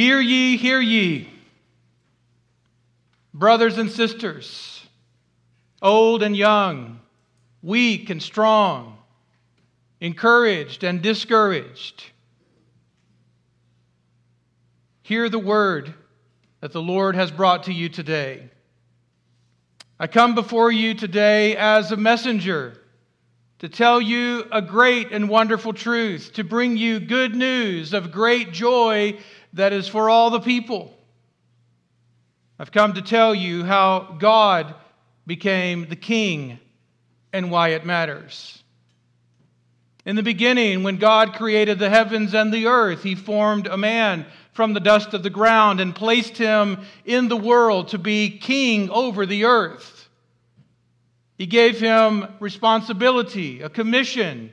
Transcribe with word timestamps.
Hear 0.00 0.18
ye, 0.18 0.56
hear 0.56 0.80
ye, 0.80 1.28
brothers 3.34 3.76
and 3.76 3.90
sisters, 3.90 4.82
old 5.82 6.22
and 6.22 6.34
young, 6.34 7.00
weak 7.62 8.08
and 8.08 8.22
strong, 8.22 8.96
encouraged 10.00 10.84
and 10.84 11.02
discouraged. 11.02 12.02
Hear 15.02 15.28
the 15.28 15.38
word 15.38 15.92
that 16.62 16.72
the 16.72 16.80
Lord 16.80 17.14
has 17.14 17.30
brought 17.30 17.64
to 17.64 17.72
you 17.74 17.90
today. 17.90 18.48
I 19.98 20.06
come 20.06 20.34
before 20.34 20.72
you 20.72 20.94
today 20.94 21.58
as 21.58 21.92
a 21.92 21.98
messenger 21.98 22.80
to 23.58 23.68
tell 23.68 24.00
you 24.00 24.46
a 24.50 24.62
great 24.62 25.12
and 25.12 25.28
wonderful 25.28 25.74
truth, 25.74 26.32
to 26.32 26.42
bring 26.42 26.78
you 26.78 27.00
good 27.00 27.34
news 27.34 27.92
of 27.92 28.10
great 28.10 28.52
joy 28.52 29.18
that 29.52 29.72
is 29.72 29.88
for 29.88 30.08
all 30.10 30.30
the 30.30 30.40
people. 30.40 30.96
I've 32.58 32.72
come 32.72 32.94
to 32.94 33.02
tell 33.02 33.34
you 33.34 33.64
how 33.64 34.16
God 34.18 34.74
became 35.26 35.88
the 35.88 35.96
king 35.96 36.58
and 37.32 37.50
why 37.50 37.70
it 37.70 37.86
matters. 37.86 38.62
In 40.04 40.16
the 40.16 40.22
beginning, 40.22 40.82
when 40.82 40.96
God 40.96 41.34
created 41.34 41.78
the 41.78 41.90
heavens 41.90 42.34
and 42.34 42.52
the 42.52 42.66
earth, 42.66 43.02
he 43.02 43.14
formed 43.14 43.66
a 43.66 43.76
man 43.76 44.26
from 44.52 44.72
the 44.72 44.80
dust 44.80 45.14
of 45.14 45.22
the 45.22 45.30
ground 45.30 45.80
and 45.80 45.94
placed 45.94 46.36
him 46.36 46.78
in 47.04 47.28
the 47.28 47.36
world 47.36 47.88
to 47.88 47.98
be 47.98 48.38
king 48.38 48.90
over 48.90 49.26
the 49.26 49.44
earth. 49.44 50.08
He 51.38 51.46
gave 51.46 51.80
him 51.80 52.26
responsibility, 52.40 53.62
a 53.62 53.70
commission 53.70 54.50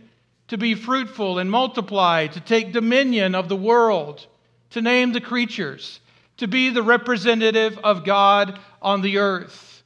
to 0.48 0.58
be 0.58 0.76
fruitful 0.76 1.40
and 1.40 1.52
multiply, 1.52 2.28
to 2.28 2.40
take 2.40 2.72
dominion 2.72 3.36
of 3.36 3.50
the 3.50 3.56
world, 3.56 4.26
to 4.72 4.82
name 4.82 5.14
the 5.14 5.22
creatures, 5.22 6.00
to 6.38 6.48
be 6.48 6.70
the 6.70 6.84
representative 6.84 7.78
of 7.80 8.06
God 8.06 8.60
on 8.82 9.02
the 9.02 9.18
earth. 9.18 9.84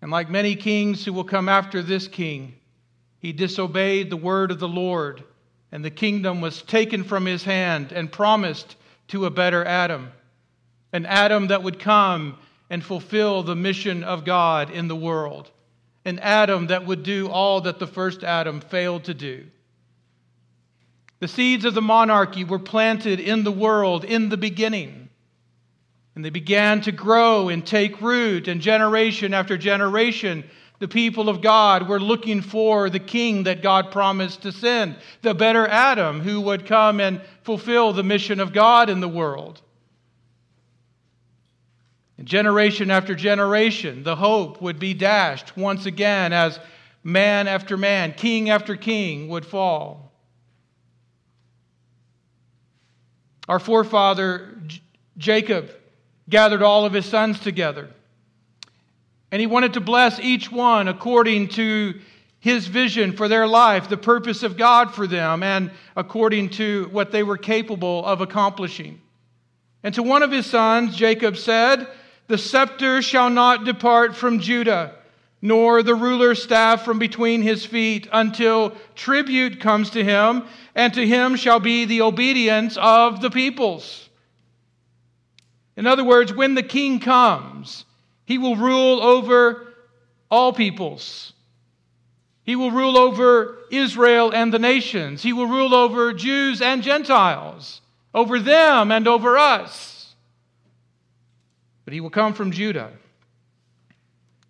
And 0.00 0.10
like 0.10 0.30
many 0.30 0.56
kings 0.56 1.04
who 1.04 1.12
will 1.12 1.24
come 1.24 1.48
after 1.48 1.82
this 1.82 2.08
king, 2.08 2.54
he 3.18 3.32
disobeyed 3.32 4.10
the 4.10 4.16
word 4.16 4.50
of 4.50 4.60
the 4.60 4.68
Lord 4.68 5.24
and 5.72 5.84
the 5.84 5.90
kingdom 5.90 6.40
was 6.40 6.62
taken 6.62 7.04
from 7.04 7.26
his 7.26 7.44
hand 7.44 7.92
and 7.92 8.10
promised 8.10 8.76
to 9.08 9.26
a 9.26 9.30
better 9.30 9.64
Adam, 9.64 10.10
an 10.92 11.06
Adam 11.06 11.48
that 11.48 11.62
would 11.62 11.78
come 11.78 12.38
and 12.70 12.84
fulfill 12.84 13.42
the 13.42 13.56
mission 13.56 14.02
of 14.02 14.24
God 14.24 14.70
in 14.70 14.88
the 14.88 14.96
world, 14.96 15.50
an 16.04 16.18
Adam 16.20 16.68
that 16.68 16.86
would 16.86 17.02
do 17.02 17.28
all 17.28 17.60
that 17.60 17.78
the 17.78 17.86
first 17.86 18.24
Adam 18.24 18.60
failed 18.60 19.04
to 19.04 19.14
do. 19.14 19.44
The 21.20 21.28
seeds 21.28 21.64
of 21.64 21.74
the 21.74 21.82
monarchy 21.82 22.44
were 22.44 22.58
planted 22.58 23.20
in 23.20 23.44
the 23.44 23.52
world 23.52 24.04
in 24.04 24.28
the 24.28 24.36
beginning. 24.36 25.08
And 26.14 26.24
they 26.24 26.30
began 26.30 26.80
to 26.82 26.92
grow 26.92 27.48
and 27.48 27.66
take 27.66 28.00
root, 28.00 28.48
and 28.48 28.60
generation 28.60 29.34
after 29.34 29.56
generation 29.56 30.44
the 30.78 30.88
people 30.88 31.28
of 31.28 31.40
God 31.40 31.88
were 31.88 32.00
looking 32.00 32.42
for 32.42 32.90
the 32.90 32.98
king 32.98 33.44
that 33.44 33.62
God 33.62 33.90
promised 33.90 34.42
to 34.42 34.52
send, 34.52 34.96
the 35.22 35.34
better 35.34 35.66
Adam 35.66 36.20
who 36.20 36.40
would 36.42 36.66
come 36.66 37.00
and 37.00 37.22
fulfill 37.44 37.92
the 37.92 38.02
mission 38.02 38.40
of 38.40 38.52
God 38.52 38.90
in 38.90 39.00
the 39.00 39.08
world. 39.08 39.62
And 42.18 42.26
generation 42.26 42.90
after 42.90 43.14
generation, 43.14 44.02
the 44.02 44.16
hope 44.16 44.60
would 44.60 44.78
be 44.78 44.94
dashed 44.94 45.56
once 45.56 45.86
again 45.86 46.32
as 46.32 46.58
man 47.02 47.46
after 47.46 47.76
man, 47.76 48.12
king 48.12 48.50
after 48.50 48.76
king 48.76 49.28
would 49.28 49.46
fall. 49.46 50.05
Our 53.48 53.58
forefather 53.58 54.58
Jacob 55.16 55.70
gathered 56.28 56.62
all 56.62 56.84
of 56.84 56.92
his 56.92 57.06
sons 57.06 57.38
together 57.38 57.88
and 59.30 59.40
he 59.40 59.46
wanted 59.46 59.74
to 59.74 59.80
bless 59.80 60.20
each 60.20 60.50
one 60.50 60.88
according 60.88 61.48
to 61.48 61.94
his 62.38 62.68
vision 62.68 63.12
for 63.12 63.28
their 63.28 63.46
life, 63.46 63.88
the 63.88 63.96
purpose 63.96 64.42
of 64.42 64.56
God 64.56 64.94
for 64.94 65.06
them, 65.06 65.42
and 65.42 65.70
according 65.96 66.50
to 66.50 66.88
what 66.92 67.10
they 67.10 67.22
were 67.22 67.36
capable 67.36 68.04
of 68.04 68.20
accomplishing. 68.20 69.00
And 69.82 69.94
to 69.94 70.02
one 70.02 70.22
of 70.22 70.30
his 70.30 70.46
sons, 70.46 70.96
Jacob 70.96 71.36
said, 71.36 71.88
The 72.28 72.38
scepter 72.38 73.02
shall 73.02 73.30
not 73.30 73.64
depart 73.64 74.14
from 74.14 74.40
Judah, 74.40 74.94
nor 75.42 75.82
the 75.82 75.94
ruler's 75.94 76.42
staff 76.42 76.84
from 76.84 76.98
between 76.98 77.42
his 77.42 77.64
feet, 77.64 78.08
until 78.12 78.74
tribute 78.94 79.60
comes 79.60 79.90
to 79.90 80.02
him, 80.02 80.44
and 80.74 80.94
to 80.94 81.06
him 81.06 81.36
shall 81.36 81.60
be 81.60 81.84
the 81.84 82.02
obedience 82.02 82.76
of 82.80 83.20
the 83.20 83.30
peoples. 83.30 84.08
In 85.76 85.86
other 85.86 86.04
words, 86.04 86.32
when 86.32 86.54
the 86.54 86.62
king 86.62 87.00
comes, 87.00 87.84
he 88.24 88.38
will 88.38 88.56
rule 88.56 89.00
over 89.00 89.74
all 90.30 90.52
peoples. 90.52 91.32
He 92.44 92.56
will 92.56 92.70
rule 92.70 92.96
over 92.96 93.58
Israel 93.70 94.32
and 94.32 94.52
the 94.52 94.58
nations. 94.58 95.22
He 95.22 95.32
will 95.32 95.46
rule 95.46 95.74
over 95.74 96.12
Jews 96.12 96.62
and 96.62 96.82
Gentiles, 96.82 97.80
over 98.14 98.38
them 98.38 98.90
and 98.90 99.06
over 99.06 99.36
us. 99.36 100.14
But 101.84 101.92
he 101.92 102.00
will 102.00 102.10
come 102.10 102.34
from 102.34 102.52
Judah. 102.52 102.92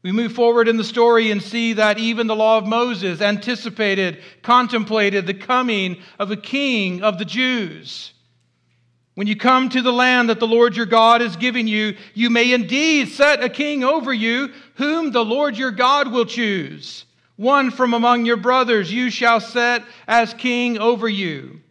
We 0.07 0.13
move 0.13 0.35
forward 0.35 0.69
in 0.69 0.77
the 0.77 0.85
story 0.85 1.33
and 1.33 1.43
see 1.43 1.73
that 1.73 1.99
even 1.99 2.29
the 2.29 2.37
law 2.37 2.59
of 2.59 2.65
Moses 2.69 3.21
anticipated, 3.21 4.23
contemplated 4.41 5.27
the 5.27 5.35
coming 5.35 5.97
of 6.21 6.31
a 6.31 6.37
king 6.37 7.03
of 7.03 7.19
the 7.19 7.25
Jews. 7.25 8.13
When 9.17 9.27
you 9.27 9.35
come 9.35 9.69
to 9.71 9.83
the 9.83 9.93
land 9.93 10.31
that 10.31 10.39
the 10.39 10.47
Lord 10.47 10.77
your 10.77 10.87
God 10.87 11.23
is 11.23 11.35
giving 11.35 11.67
you, 11.67 11.97
you 12.15 12.31
may 12.31 12.53
indeed 12.53 13.09
set 13.09 13.43
a 13.43 13.49
king 13.49 13.83
over 13.83 14.13
you, 14.13 14.53
whom 14.77 15.11
the 15.11 15.25
Lord 15.25 15.59
your 15.59 15.73
God 15.73 16.13
will 16.13 16.25
choose. 16.25 17.05
One 17.35 17.73
from 17.73 17.93
among 17.93 18.27
your 18.27 18.37
brothers 18.37 18.93
you 18.93 19.11
shall 19.11 19.41
set 19.41 19.83
as 20.07 20.33
king 20.35 20.79
over 20.79 21.09
you. 21.09 21.63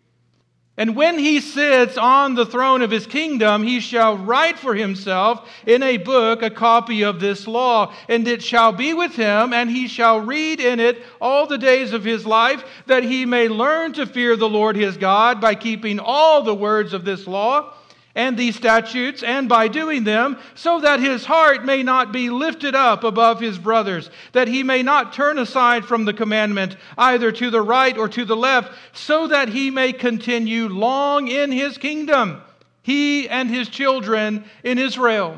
And 0.77 0.93
when 0.93 1.17
he 1.17 1.39
sits 1.39 1.97
on 1.97 2.35
the 2.35 2.45
throne 2.45 2.81
of 2.81 2.91
his 2.91 3.07
kingdom, 3.07 3.63
he 3.63 3.79
shall 3.79 4.17
write 4.17 4.59
for 4.59 4.75
himself 4.75 5.49
in 5.65 5.81
a 5.81 5.95
book 5.95 6.41
a 6.41 6.49
copy 6.49 7.03
of 7.03 7.21
this 7.21 7.47
law, 7.47 7.93
and 8.09 8.27
it 8.27 8.43
shall 8.43 8.73
be 8.73 8.93
with 8.93 9.15
him, 9.15 9.53
and 9.53 9.69
he 9.69 9.87
shall 9.87 10.19
read 10.19 10.59
in 10.59 10.81
it 10.81 11.01
all 11.21 11.47
the 11.47 11.57
days 11.57 11.93
of 11.93 12.03
his 12.03 12.25
life, 12.25 12.65
that 12.87 13.03
he 13.03 13.25
may 13.25 13.47
learn 13.47 13.93
to 13.93 14.05
fear 14.05 14.35
the 14.35 14.49
Lord 14.49 14.75
his 14.75 14.97
God 14.97 15.39
by 15.39 15.55
keeping 15.55 15.97
all 15.97 16.41
the 16.41 16.55
words 16.55 16.93
of 16.93 17.05
this 17.05 17.25
law 17.25 17.73
and 18.15 18.37
these 18.37 18.55
statutes, 18.55 19.21
and 19.21 19.49
by 19.49 19.67
doing 19.67 20.05
them, 20.05 20.37
so 20.55 20.79
that 20.79 21.01
his 21.01 21.25
heart 21.25 21.65
may 21.65 21.83
not 21.83 22.13
be 22.13 22.29
lifted 22.29 22.73
up 22.73 23.03
above 23.03 23.41
his 23.41 23.59
brothers, 23.59 24.09
that 24.31 24.47
he 24.47 24.63
may 24.63 24.81
not 24.81 25.13
turn 25.13 25.37
aside 25.37 25.85
from 25.85 26.05
the 26.05 26.13
commandment, 26.13 26.77
either 26.97 27.31
to 27.33 27.49
the 27.49 27.61
right 27.61 27.97
or 27.97 28.07
to 28.07 28.23
the 28.23 28.35
left, 28.35 28.71
so 28.93 29.27
that 29.27 29.49
he 29.49 29.69
may 29.69 29.91
continue 29.91 30.69
long 30.69 31.27
in 31.27 31.51
his 31.51 31.77
kingdom, 31.77 32.41
he 32.81 33.27
and 33.27 33.49
his 33.49 33.67
children 33.67 34.45
in 34.63 34.79
Israel. 34.79 35.37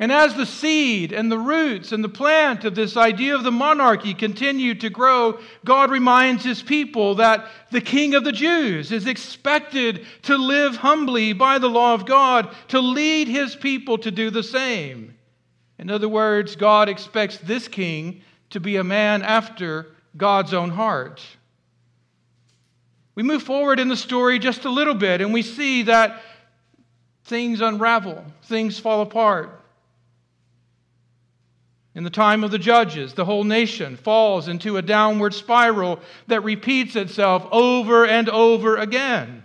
And 0.00 0.12
as 0.12 0.34
the 0.34 0.46
seed 0.46 1.12
and 1.12 1.30
the 1.30 1.38
roots 1.38 1.90
and 1.90 2.04
the 2.04 2.08
plant 2.08 2.64
of 2.64 2.76
this 2.76 2.96
idea 2.96 3.34
of 3.34 3.42
the 3.42 3.50
monarchy 3.50 4.14
continue 4.14 4.76
to 4.76 4.90
grow, 4.90 5.40
God 5.64 5.90
reminds 5.90 6.44
his 6.44 6.62
people 6.62 7.16
that 7.16 7.48
the 7.72 7.80
king 7.80 8.14
of 8.14 8.22
the 8.22 8.30
Jews 8.30 8.92
is 8.92 9.08
expected 9.08 10.06
to 10.22 10.36
live 10.36 10.76
humbly 10.76 11.32
by 11.32 11.58
the 11.58 11.68
law 11.68 11.94
of 11.94 12.06
God, 12.06 12.54
to 12.68 12.78
lead 12.78 13.26
his 13.26 13.56
people 13.56 13.98
to 13.98 14.12
do 14.12 14.30
the 14.30 14.44
same. 14.44 15.16
In 15.78 15.90
other 15.90 16.08
words, 16.08 16.54
God 16.54 16.88
expects 16.88 17.38
this 17.38 17.66
king 17.66 18.22
to 18.50 18.60
be 18.60 18.76
a 18.76 18.84
man 18.84 19.22
after 19.22 19.86
God's 20.16 20.54
own 20.54 20.70
heart. 20.70 21.20
We 23.16 23.24
move 23.24 23.42
forward 23.42 23.80
in 23.80 23.88
the 23.88 23.96
story 23.96 24.38
just 24.38 24.64
a 24.64 24.70
little 24.70 24.94
bit 24.94 25.20
and 25.20 25.32
we 25.32 25.42
see 25.42 25.82
that 25.84 26.22
things 27.24 27.60
unravel, 27.60 28.24
things 28.44 28.78
fall 28.78 29.02
apart. 29.02 29.57
In 31.98 32.04
the 32.04 32.10
time 32.10 32.44
of 32.44 32.52
the 32.52 32.60
judges, 32.60 33.14
the 33.14 33.24
whole 33.24 33.42
nation 33.42 33.96
falls 33.96 34.46
into 34.46 34.76
a 34.76 34.82
downward 34.82 35.34
spiral 35.34 35.98
that 36.28 36.44
repeats 36.44 36.94
itself 36.94 37.44
over 37.50 38.06
and 38.06 38.28
over 38.28 38.76
again. 38.76 39.42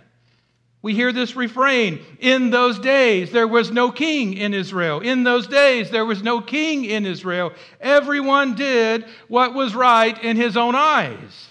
We 0.80 0.94
hear 0.94 1.10
this 1.10 1.34
refrain 1.34 1.98
In 2.20 2.50
those 2.50 2.78
days, 2.78 3.32
there 3.32 3.48
was 3.48 3.72
no 3.72 3.90
king 3.90 4.34
in 4.34 4.54
Israel. 4.54 5.00
In 5.00 5.24
those 5.24 5.48
days, 5.48 5.90
there 5.90 6.06
was 6.06 6.22
no 6.22 6.40
king 6.40 6.84
in 6.84 7.06
Israel. 7.06 7.50
Everyone 7.80 8.54
did 8.54 9.04
what 9.26 9.52
was 9.52 9.74
right 9.74 10.16
in 10.22 10.36
his 10.36 10.56
own 10.56 10.76
eyes. 10.76 11.48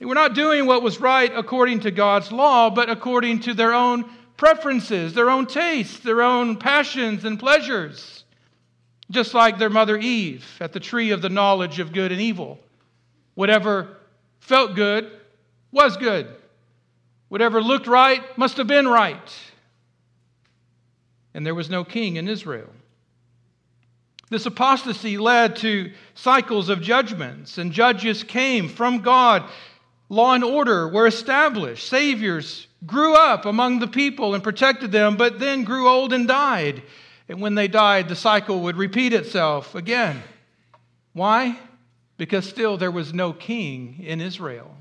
They 0.00 0.04
were 0.04 0.14
not 0.14 0.34
doing 0.34 0.66
what 0.66 0.82
was 0.82 1.00
right 1.00 1.32
according 1.34 1.80
to 1.80 1.90
God's 1.90 2.30
law, 2.30 2.68
but 2.68 2.90
according 2.90 3.40
to 3.40 3.54
their 3.54 3.72
own 3.72 4.04
preferences, 4.36 5.14
their 5.14 5.30
own 5.30 5.46
tastes, 5.46 6.00
their 6.00 6.20
own 6.20 6.56
passions 6.56 7.24
and 7.24 7.40
pleasures 7.40 8.24
just 9.10 9.34
like 9.34 9.58
their 9.58 9.70
mother 9.70 9.96
Eve 9.96 10.46
at 10.60 10.72
the 10.72 10.80
tree 10.80 11.10
of 11.10 11.22
the 11.22 11.28
knowledge 11.28 11.78
of 11.78 11.92
good 11.92 12.12
and 12.12 12.20
evil. 12.20 12.58
Whatever 13.34 13.96
felt 14.40 14.74
good 14.74 15.10
was 15.72 15.96
good. 15.96 16.28
Whatever 17.28 17.62
looked 17.62 17.86
right 17.86 18.22
must 18.38 18.56
have 18.56 18.66
been 18.66 18.88
right. 18.88 19.36
And 21.34 21.46
there 21.46 21.54
was 21.54 21.70
no 21.70 21.84
king 21.84 22.16
in 22.16 22.28
Israel. 22.28 22.70
This 24.30 24.46
apostasy 24.46 25.16
led 25.16 25.56
to 25.56 25.92
cycles 26.14 26.68
of 26.68 26.82
judgments, 26.82 27.56
and 27.56 27.72
judges 27.72 28.24
came 28.24 28.68
from 28.68 29.00
God. 29.00 29.48
Law 30.10 30.34
and 30.34 30.44
order 30.44 30.88
were 30.88 31.06
established. 31.06 31.88
Saviors 31.88 32.66
grew 32.86 33.14
up 33.14 33.46
among 33.46 33.78
the 33.78 33.86
people 33.86 34.34
and 34.34 34.44
protected 34.44 34.92
them, 34.92 35.16
but 35.16 35.38
then 35.38 35.64
grew 35.64 35.88
old 35.88 36.12
and 36.12 36.28
died. 36.28 36.82
And 37.28 37.40
when 37.40 37.54
they 37.54 37.68
died, 37.68 38.08
the 38.08 38.16
cycle 38.16 38.60
would 38.60 38.76
repeat 38.76 39.12
itself 39.12 39.74
again. 39.74 40.22
Why? 41.12 41.58
Because 42.16 42.48
still 42.48 42.76
there 42.76 42.90
was 42.90 43.12
no 43.12 43.32
king 43.32 44.02
in 44.02 44.20
Israel. 44.20 44.74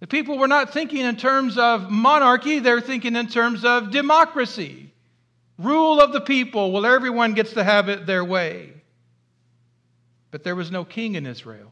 The 0.00 0.06
people 0.06 0.38
were 0.38 0.48
not 0.48 0.72
thinking 0.72 1.00
in 1.00 1.16
terms 1.16 1.58
of 1.58 1.90
monarchy, 1.90 2.58
they're 2.58 2.80
thinking 2.80 3.16
in 3.16 3.28
terms 3.28 3.64
of 3.64 3.90
democracy. 3.90 4.90
Rule 5.58 6.00
of 6.00 6.12
the 6.12 6.22
people, 6.22 6.72
well, 6.72 6.86
everyone 6.86 7.34
gets 7.34 7.52
to 7.52 7.62
have 7.62 7.88
it 7.90 8.06
their 8.06 8.24
way. 8.24 8.72
But 10.30 10.42
there 10.42 10.56
was 10.56 10.70
no 10.70 10.84
king 10.84 11.16
in 11.16 11.26
Israel. 11.26 11.70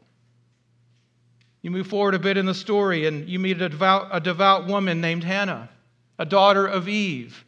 You 1.61 1.71
move 1.71 1.87
forward 1.87 2.13
a 2.13 2.19
bit 2.19 2.37
in 2.37 2.45
the 2.45 2.53
story, 2.53 3.07
and 3.07 3.27
you 3.27 3.39
meet 3.39 3.61
a 3.61 3.69
devout, 3.69 4.09
a 4.11 4.19
devout 4.19 4.67
woman 4.67 5.01
named 5.01 5.23
Hannah, 5.23 5.69
a 6.19 6.25
daughter 6.25 6.65
of 6.65 6.87
Eve, 6.87 7.43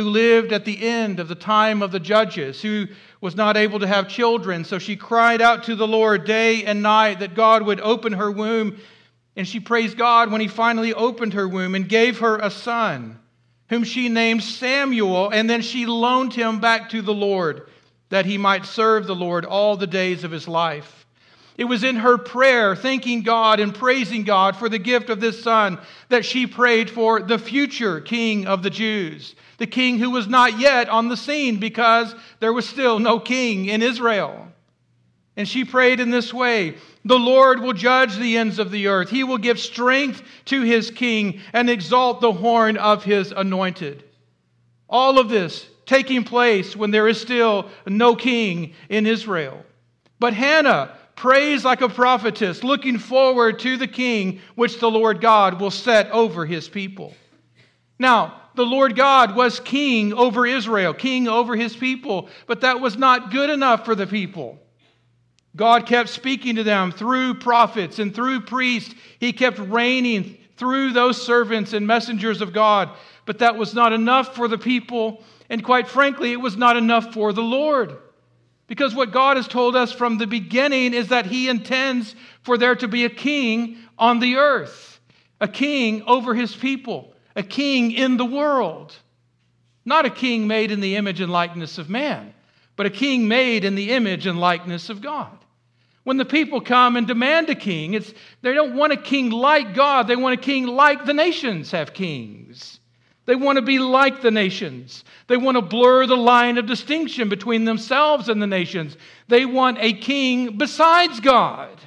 who 0.00 0.08
lived 0.08 0.52
at 0.52 0.64
the 0.64 0.82
end 0.82 1.20
of 1.20 1.28
the 1.28 1.34
time 1.34 1.82
of 1.82 1.92
the 1.92 2.00
judges, 2.00 2.62
who 2.62 2.86
was 3.20 3.36
not 3.36 3.56
able 3.56 3.78
to 3.78 3.86
have 3.86 4.08
children. 4.08 4.64
So 4.64 4.78
she 4.78 4.96
cried 4.96 5.42
out 5.42 5.64
to 5.64 5.74
the 5.74 5.86
Lord 5.86 6.24
day 6.24 6.64
and 6.64 6.82
night 6.82 7.20
that 7.20 7.34
God 7.34 7.62
would 7.64 7.80
open 7.80 8.14
her 8.14 8.30
womb. 8.30 8.78
And 9.36 9.46
she 9.46 9.60
praised 9.60 9.98
God 9.98 10.32
when 10.32 10.40
he 10.40 10.48
finally 10.48 10.94
opened 10.94 11.34
her 11.34 11.46
womb 11.46 11.74
and 11.74 11.88
gave 11.88 12.20
her 12.20 12.38
a 12.38 12.50
son 12.50 13.18
whom 13.68 13.84
she 13.84 14.08
named 14.08 14.42
Samuel, 14.42 15.30
and 15.30 15.48
then 15.48 15.62
she 15.62 15.86
loaned 15.86 16.34
him 16.34 16.58
back 16.58 16.90
to 16.90 17.02
the 17.02 17.14
Lord 17.14 17.68
that 18.08 18.26
he 18.26 18.36
might 18.36 18.66
serve 18.66 19.06
the 19.06 19.14
Lord 19.14 19.44
all 19.44 19.76
the 19.76 19.86
days 19.86 20.24
of 20.24 20.32
his 20.32 20.48
life. 20.48 21.06
It 21.56 21.64
was 21.64 21.84
in 21.84 21.96
her 21.96 22.18
prayer, 22.18 22.74
thanking 22.74 23.22
God 23.22 23.60
and 23.60 23.72
praising 23.72 24.24
God 24.24 24.56
for 24.56 24.68
the 24.68 24.78
gift 24.78 25.08
of 25.10 25.20
this 25.20 25.40
son, 25.40 25.78
that 26.08 26.24
she 26.24 26.48
prayed 26.48 26.90
for 26.90 27.20
the 27.20 27.38
future 27.38 28.00
king 28.00 28.46
of 28.46 28.64
the 28.64 28.70
Jews, 28.70 29.36
the 29.60 29.66
king 29.66 29.98
who 29.98 30.10
was 30.10 30.26
not 30.26 30.58
yet 30.58 30.88
on 30.88 31.08
the 31.08 31.16
scene 31.18 31.58
because 31.58 32.14
there 32.40 32.52
was 32.52 32.66
still 32.66 32.98
no 32.98 33.20
king 33.20 33.66
in 33.66 33.82
Israel. 33.82 34.48
And 35.36 35.46
she 35.46 35.66
prayed 35.66 36.00
in 36.00 36.10
this 36.10 36.32
way 36.32 36.76
The 37.04 37.18
Lord 37.18 37.60
will 37.60 37.74
judge 37.74 38.16
the 38.16 38.38
ends 38.38 38.58
of 38.58 38.70
the 38.70 38.88
earth. 38.88 39.10
He 39.10 39.22
will 39.22 39.38
give 39.38 39.60
strength 39.60 40.22
to 40.46 40.62
his 40.62 40.90
king 40.90 41.40
and 41.52 41.68
exalt 41.68 42.22
the 42.22 42.32
horn 42.32 42.78
of 42.78 43.04
his 43.04 43.32
anointed. 43.32 44.02
All 44.88 45.18
of 45.18 45.28
this 45.28 45.66
taking 45.84 46.24
place 46.24 46.74
when 46.74 46.90
there 46.90 47.06
is 47.06 47.20
still 47.20 47.68
no 47.86 48.16
king 48.16 48.72
in 48.88 49.06
Israel. 49.06 49.62
But 50.18 50.32
Hannah 50.32 50.96
prays 51.16 51.66
like 51.66 51.82
a 51.82 51.88
prophetess, 51.90 52.64
looking 52.64 52.96
forward 52.96 53.58
to 53.58 53.76
the 53.76 53.86
king 53.86 54.40
which 54.54 54.80
the 54.80 54.90
Lord 54.90 55.20
God 55.20 55.60
will 55.60 55.70
set 55.70 56.10
over 56.12 56.46
his 56.46 56.66
people. 56.66 57.14
Now, 57.98 58.40
the 58.60 58.66
Lord 58.66 58.94
God 58.94 59.34
was 59.34 59.58
king 59.58 60.12
over 60.12 60.46
Israel, 60.46 60.92
king 60.92 61.26
over 61.26 61.56
his 61.56 61.74
people, 61.74 62.28
but 62.46 62.60
that 62.60 62.78
was 62.78 62.98
not 62.98 63.30
good 63.30 63.48
enough 63.48 63.86
for 63.86 63.94
the 63.94 64.06
people. 64.06 64.58
God 65.56 65.86
kept 65.86 66.10
speaking 66.10 66.56
to 66.56 66.62
them 66.62 66.92
through 66.92 67.36
prophets 67.36 67.98
and 67.98 68.14
through 68.14 68.42
priests. 68.42 68.94
He 69.18 69.32
kept 69.32 69.58
reigning 69.58 70.36
through 70.58 70.92
those 70.92 71.20
servants 71.20 71.72
and 71.72 71.86
messengers 71.86 72.42
of 72.42 72.52
God. 72.52 72.90
But 73.24 73.38
that 73.38 73.56
was 73.56 73.72
not 73.72 73.94
enough 73.94 74.36
for 74.36 74.46
the 74.46 74.58
people. 74.58 75.24
And 75.48 75.64
quite 75.64 75.88
frankly, 75.88 76.32
it 76.32 76.40
was 76.40 76.58
not 76.58 76.76
enough 76.76 77.14
for 77.14 77.32
the 77.32 77.40
Lord. 77.40 77.96
Because 78.66 78.94
what 78.94 79.10
God 79.10 79.38
has 79.38 79.48
told 79.48 79.74
us 79.74 79.90
from 79.90 80.18
the 80.18 80.26
beginning 80.26 80.92
is 80.92 81.08
that 81.08 81.24
He 81.24 81.48
intends 81.48 82.14
for 82.42 82.58
there 82.58 82.76
to 82.76 82.88
be 82.88 83.06
a 83.06 83.10
king 83.10 83.78
on 83.98 84.20
the 84.20 84.36
earth, 84.36 85.00
a 85.40 85.48
king 85.48 86.02
over 86.02 86.34
His 86.34 86.54
people, 86.54 87.14
a 87.40 87.42
king 87.42 87.90
in 87.90 88.16
the 88.16 88.24
world. 88.24 88.94
Not 89.84 90.06
a 90.06 90.10
king 90.10 90.46
made 90.46 90.70
in 90.70 90.80
the 90.80 90.94
image 90.94 91.20
and 91.20 91.32
likeness 91.32 91.78
of 91.78 91.90
man, 91.90 92.32
but 92.76 92.86
a 92.86 92.90
king 92.90 93.26
made 93.26 93.64
in 93.64 93.74
the 93.74 93.90
image 93.90 94.26
and 94.26 94.38
likeness 94.38 94.90
of 94.90 95.00
God. 95.00 95.36
When 96.04 96.16
the 96.16 96.24
people 96.24 96.60
come 96.60 96.96
and 96.96 97.06
demand 97.06 97.50
a 97.50 97.54
king, 97.54 97.94
it's, 97.94 98.12
they 98.42 98.54
don't 98.54 98.76
want 98.76 98.92
a 98.92 98.96
king 98.96 99.30
like 99.30 99.74
God. 99.74 100.06
They 100.06 100.16
want 100.16 100.38
a 100.38 100.42
king 100.42 100.66
like 100.66 101.04
the 101.04 101.14
nations 101.14 101.72
have 101.72 101.92
kings. 101.92 102.78
They 103.26 103.36
want 103.36 103.56
to 103.56 103.62
be 103.62 103.78
like 103.78 104.22
the 104.22 104.30
nations. 104.30 105.04
They 105.26 105.36
want 105.36 105.56
to 105.56 105.62
blur 105.62 106.06
the 106.06 106.16
line 106.16 106.58
of 106.58 106.66
distinction 106.66 107.28
between 107.28 107.64
themselves 107.64 108.28
and 108.28 108.40
the 108.40 108.46
nations. 108.46 108.96
They 109.28 109.46
want 109.46 109.78
a 109.80 109.92
king 109.92 110.56
besides 110.56 111.20
God. 111.20 111.78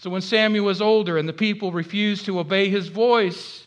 So 0.00 0.08
when 0.08 0.22
Samuel 0.22 0.64
was 0.64 0.80
older 0.80 1.18
and 1.18 1.28
the 1.28 1.34
people 1.34 1.72
refused 1.72 2.24
to 2.24 2.38
obey 2.38 2.70
his 2.70 2.88
voice, 2.88 3.66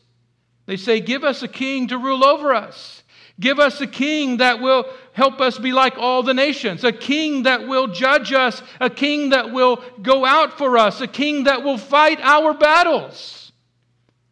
they 0.66 0.78
say, 0.78 1.00
Give 1.00 1.24
us 1.24 1.44
a 1.44 1.48
king 1.48 1.90
to 1.90 1.98
rule 2.00 2.26
over 2.26 2.56
us. 2.56 3.04
Give 3.40 3.60
us 3.60 3.80
a 3.82 3.86
king 3.86 4.38
that 4.38 4.60
will 4.60 4.86
help 5.12 5.40
us 5.40 5.60
be 5.60 5.72
like 5.72 5.96
all 5.96 6.24
the 6.24 6.34
nations, 6.34 6.84
a 6.84 6.92
king 6.92 7.44
that 7.44 7.68
will 7.68 7.86
judge 7.86 8.34
us, 8.34 8.64
a 8.80 8.90
king 8.90 9.30
that 9.30 9.52
will 9.52 9.84
go 10.02 10.26
out 10.26 10.58
for 10.58 10.76
us, 10.76 11.02
a 11.02 11.08
king 11.08 11.44
that 11.44 11.64
will 11.64 11.78
fight 11.78 12.20
our 12.20 12.56
battles. 12.56 13.52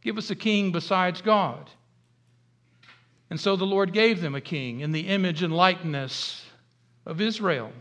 Give 0.01 0.17
us 0.17 0.31
a 0.31 0.35
king 0.35 0.71
besides 0.71 1.21
God. 1.21 1.69
And 3.29 3.39
so 3.39 3.55
the 3.55 3.65
Lord 3.65 3.93
gave 3.93 4.21
them 4.21 4.33
a 4.33 4.41
king 4.41 4.79
in 4.79 4.91
the 4.91 5.07
image 5.07 5.43
and 5.43 5.55
likeness 5.55 6.43
of 7.05 7.21
Israel, 7.21 7.71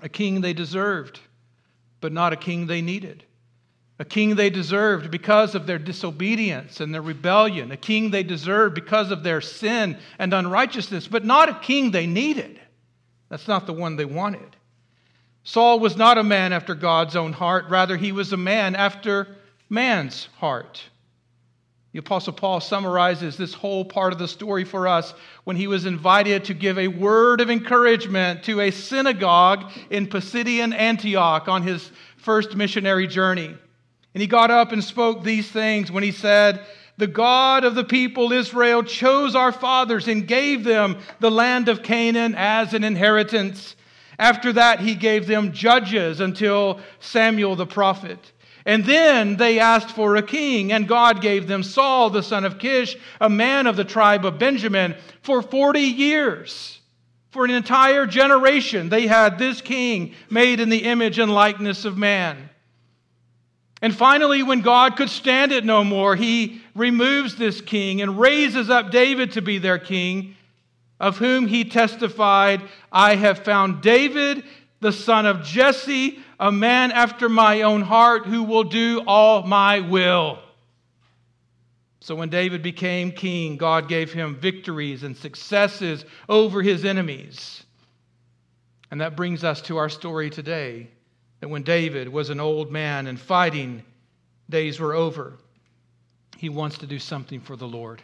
a 0.00 0.08
king 0.08 0.40
they 0.40 0.54
deserved, 0.54 1.20
but 2.06 2.12
not 2.12 2.32
a 2.32 2.36
king 2.36 2.68
they 2.68 2.80
needed 2.80 3.24
a 3.98 4.04
king 4.04 4.36
they 4.36 4.48
deserved 4.48 5.10
because 5.10 5.56
of 5.56 5.66
their 5.66 5.76
disobedience 5.76 6.80
and 6.80 6.94
their 6.94 7.02
rebellion, 7.02 7.72
a 7.72 7.76
king 7.76 8.12
they 8.12 8.22
deserved 8.22 8.76
because 8.76 9.10
of 9.10 9.24
their 9.24 9.40
sin 9.40 9.98
and 10.20 10.32
unrighteousness, 10.32 11.08
but 11.08 11.24
not 11.24 11.48
a 11.48 11.54
king 11.54 11.90
they 11.90 12.06
needed. 12.06 12.60
That's 13.28 13.48
not 13.48 13.66
the 13.66 13.72
one 13.72 13.96
they 13.96 14.04
wanted. 14.04 14.54
Saul 15.42 15.80
was 15.80 15.96
not 15.96 16.16
a 16.16 16.22
man 16.22 16.52
after 16.52 16.76
God's 16.76 17.16
own 17.16 17.32
heart, 17.32 17.64
rather, 17.68 17.96
he 17.96 18.12
was 18.12 18.32
a 18.32 18.36
man 18.36 18.76
after 18.76 19.34
man's 19.68 20.28
heart. 20.36 20.82
The 21.96 22.00
Apostle 22.00 22.34
Paul 22.34 22.60
summarizes 22.60 23.38
this 23.38 23.54
whole 23.54 23.82
part 23.82 24.12
of 24.12 24.18
the 24.18 24.28
story 24.28 24.64
for 24.64 24.86
us 24.86 25.14
when 25.44 25.56
he 25.56 25.66
was 25.66 25.86
invited 25.86 26.44
to 26.44 26.52
give 26.52 26.78
a 26.78 26.88
word 26.88 27.40
of 27.40 27.48
encouragement 27.48 28.42
to 28.42 28.60
a 28.60 28.70
synagogue 28.70 29.72
in 29.88 30.06
Pisidian 30.06 30.74
Antioch 30.74 31.48
on 31.48 31.62
his 31.62 31.90
first 32.18 32.54
missionary 32.54 33.06
journey. 33.06 33.46
And 33.46 34.20
he 34.20 34.26
got 34.26 34.50
up 34.50 34.72
and 34.72 34.84
spoke 34.84 35.24
these 35.24 35.50
things 35.50 35.90
when 35.90 36.02
he 36.02 36.12
said, 36.12 36.66
The 36.98 37.06
God 37.06 37.64
of 37.64 37.74
the 37.74 37.82
people 37.82 38.30
Israel 38.30 38.82
chose 38.82 39.34
our 39.34 39.50
fathers 39.50 40.06
and 40.06 40.28
gave 40.28 40.64
them 40.64 40.98
the 41.20 41.30
land 41.30 41.70
of 41.70 41.82
Canaan 41.82 42.34
as 42.36 42.74
an 42.74 42.84
inheritance. 42.84 43.74
After 44.18 44.52
that, 44.52 44.80
he 44.80 44.96
gave 44.96 45.26
them 45.26 45.52
judges 45.52 46.20
until 46.20 46.78
Samuel 47.00 47.56
the 47.56 47.64
prophet. 47.64 48.32
And 48.66 48.84
then 48.84 49.36
they 49.36 49.60
asked 49.60 49.92
for 49.92 50.16
a 50.16 50.22
king, 50.22 50.72
and 50.72 50.88
God 50.88 51.22
gave 51.22 51.46
them 51.46 51.62
Saul, 51.62 52.10
the 52.10 52.22
son 52.22 52.44
of 52.44 52.58
Kish, 52.58 52.96
a 53.20 53.30
man 53.30 53.68
of 53.68 53.76
the 53.76 53.84
tribe 53.84 54.24
of 54.24 54.40
Benjamin, 54.40 54.96
for 55.22 55.40
40 55.40 55.80
years. 55.80 56.80
For 57.30 57.44
an 57.44 57.52
entire 57.52 58.06
generation, 58.06 58.88
they 58.88 59.06
had 59.06 59.38
this 59.38 59.60
king 59.60 60.14
made 60.28 60.58
in 60.58 60.68
the 60.68 60.82
image 60.82 61.20
and 61.20 61.32
likeness 61.32 61.84
of 61.84 61.96
man. 61.96 62.50
And 63.80 63.94
finally, 63.94 64.42
when 64.42 64.62
God 64.62 64.96
could 64.96 65.10
stand 65.10 65.52
it 65.52 65.64
no 65.64 65.84
more, 65.84 66.16
he 66.16 66.60
removes 66.74 67.36
this 67.36 67.60
king 67.60 68.02
and 68.02 68.18
raises 68.18 68.68
up 68.68 68.90
David 68.90 69.32
to 69.32 69.42
be 69.42 69.58
their 69.58 69.78
king, 69.78 70.34
of 70.98 71.18
whom 71.18 71.46
he 71.46 71.64
testified, 71.64 72.62
I 72.90 73.14
have 73.14 73.44
found 73.44 73.80
David, 73.80 74.42
the 74.80 74.92
son 74.92 75.24
of 75.26 75.44
Jesse, 75.44 76.18
a 76.38 76.52
man 76.52 76.92
after 76.92 77.28
my 77.28 77.62
own 77.62 77.82
heart, 77.82 78.26
who 78.26 78.42
will 78.42 78.64
do 78.64 79.02
all 79.06 79.42
my 79.42 79.80
will. 79.80 80.38
So 82.00 82.14
when 82.14 82.28
David 82.28 82.62
became 82.62 83.10
king, 83.10 83.56
God 83.56 83.88
gave 83.88 84.12
him 84.12 84.36
victories 84.36 85.02
and 85.02 85.16
successes 85.16 86.04
over 86.28 86.62
his 86.62 86.84
enemies. 86.84 87.64
And 88.90 89.00
that 89.00 89.16
brings 89.16 89.42
us 89.42 89.60
to 89.62 89.78
our 89.78 89.88
story 89.88 90.30
today 90.30 90.88
that 91.40 91.48
when 91.48 91.62
David 91.62 92.08
was 92.08 92.30
an 92.30 92.38
old 92.38 92.70
man 92.70 93.06
and 93.06 93.18
fighting 93.18 93.82
days 94.48 94.78
were 94.78 94.94
over, 94.94 95.38
he 96.36 96.48
wants 96.48 96.78
to 96.78 96.86
do 96.86 96.98
something 96.98 97.40
for 97.40 97.56
the 97.56 97.66
Lord. 97.66 98.00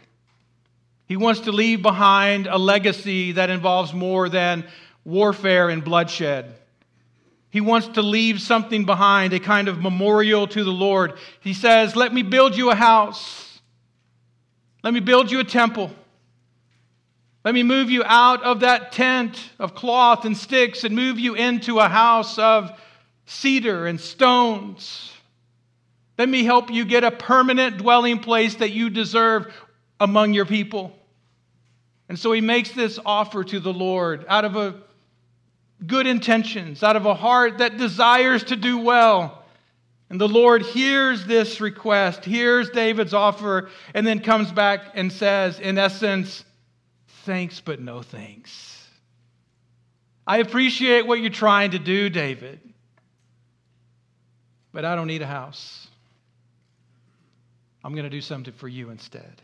He 1.05 1.15
wants 1.15 1.41
to 1.41 1.51
leave 1.51 1.81
behind 1.81 2.47
a 2.47 2.57
legacy 2.57 3.33
that 3.33 3.49
involves 3.49 3.93
more 3.93 4.29
than 4.29 4.65
warfare 5.05 5.69
and 5.69 5.83
bloodshed. 5.83 6.55
He 7.53 7.61
wants 7.61 7.87
to 7.89 8.01
leave 8.01 8.41
something 8.41 8.83
behind, 8.83 9.31
a 9.31 9.39
kind 9.39 9.67
of 9.67 9.79
memorial 9.79 10.47
to 10.47 10.63
the 10.63 10.71
Lord. 10.71 11.13
He 11.39 11.53
says, 11.53 11.95
Let 11.95 12.11
me 12.11 12.23
build 12.23 12.57
you 12.57 12.71
a 12.71 12.75
house. 12.75 13.61
Let 14.83 14.91
me 14.91 14.99
build 14.99 15.29
you 15.29 15.39
a 15.39 15.43
temple. 15.43 15.91
Let 17.45 17.53
me 17.53 17.61
move 17.61 17.91
you 17.91 18.01
out 18.03 18.41
of 18.41 18.61
that 18.61 18.91
tent 18.91 19.37
of 19.59 19.75
cloth 19.75 20.25
and 20.25 20.35
sticks 20.35 20.83
and 20.83 20.95
move 20.95 21.19
you 21.19 21.35
into 21.35 21.77
a 21.77 21.87
house 21.87 22.39
of 22.39 22.71
cedar 23.27 23.85
and 23.85 24.01
stones. 24.01 25.13
Let 26.17 26.29
me 26.29 26.45
help 26.45 26.71
you 26.71 26.85
get 26.85 27.03
a 27.03 27.11
permanent 27.11 27.77
dwelling 27.77 28.17
place 28.17 28.55
that 28.55 28.71
you 28.71 28.89
deserve 28.89 29.53
among 29.99 30.33
your 30.33 30.47
people. 30.47 30.91
And 32.09 32.17
so 32.17 32.31
he 32.31 32.41
makes 32.41 32.71
this 32.71 32.97
offer 33.05 33.43
to 33.43 33.59
the 33.59 33.73
Lord 33.73 34.25
out 34.27 34.43
of 34.43 34.55
a 34.55 34.81
good 35.85 36.07
intentions, 36.07 36.83
out 36.83 36.95
of 36.95 37.05
a 37.05 37.13
heart 37.13 37.59
that 37.59 37.77
desires 37.77 38.43
to 38.45 38.55
do 38.55 38.79
well. 38.79 39.43
And 40.09 40.21
the 40.21 40.27
Lord 40.27 40.61
hears 40.61 41.25
this 41.25 41.59
request, 41.59 42.23
hears 42.23 42.69
David's 42.69 43.13
offer, 43.13 43.69
and 43.93 44.05
then 44.05 44.19
comes 44.19 44.51
back 44.51 44.91
and 44.93 45.11
says, 45.11 45.59
in 45.59 45.77
essence, 45.77 46.45
thanks, 47.25 47.59
but 47.59 47.79
no 47.79 48.01
thanks. 48.01 48.87
I 50.25 50.37
appreciate 50.37 51.07
what 51.07 51.19
you're 51.19 51.31
trying 51.31 51.71
to 51.71 51.79
do, 51.79 52.09
David, 52.09 52.59
but 54.71 54.85
I 54.85 54.95
don't 54.95 55.07
need 55.07 55.21
a 55.21 55.27
house. 55.27 55.87
I'm 57.83 57.93
going 57.93 58.05
to 58.05 58.09
do 58.09 58.21
something 58.21 58.53
for 58.53 58.67
you 58.67 58.89
instead. 58.89 59.41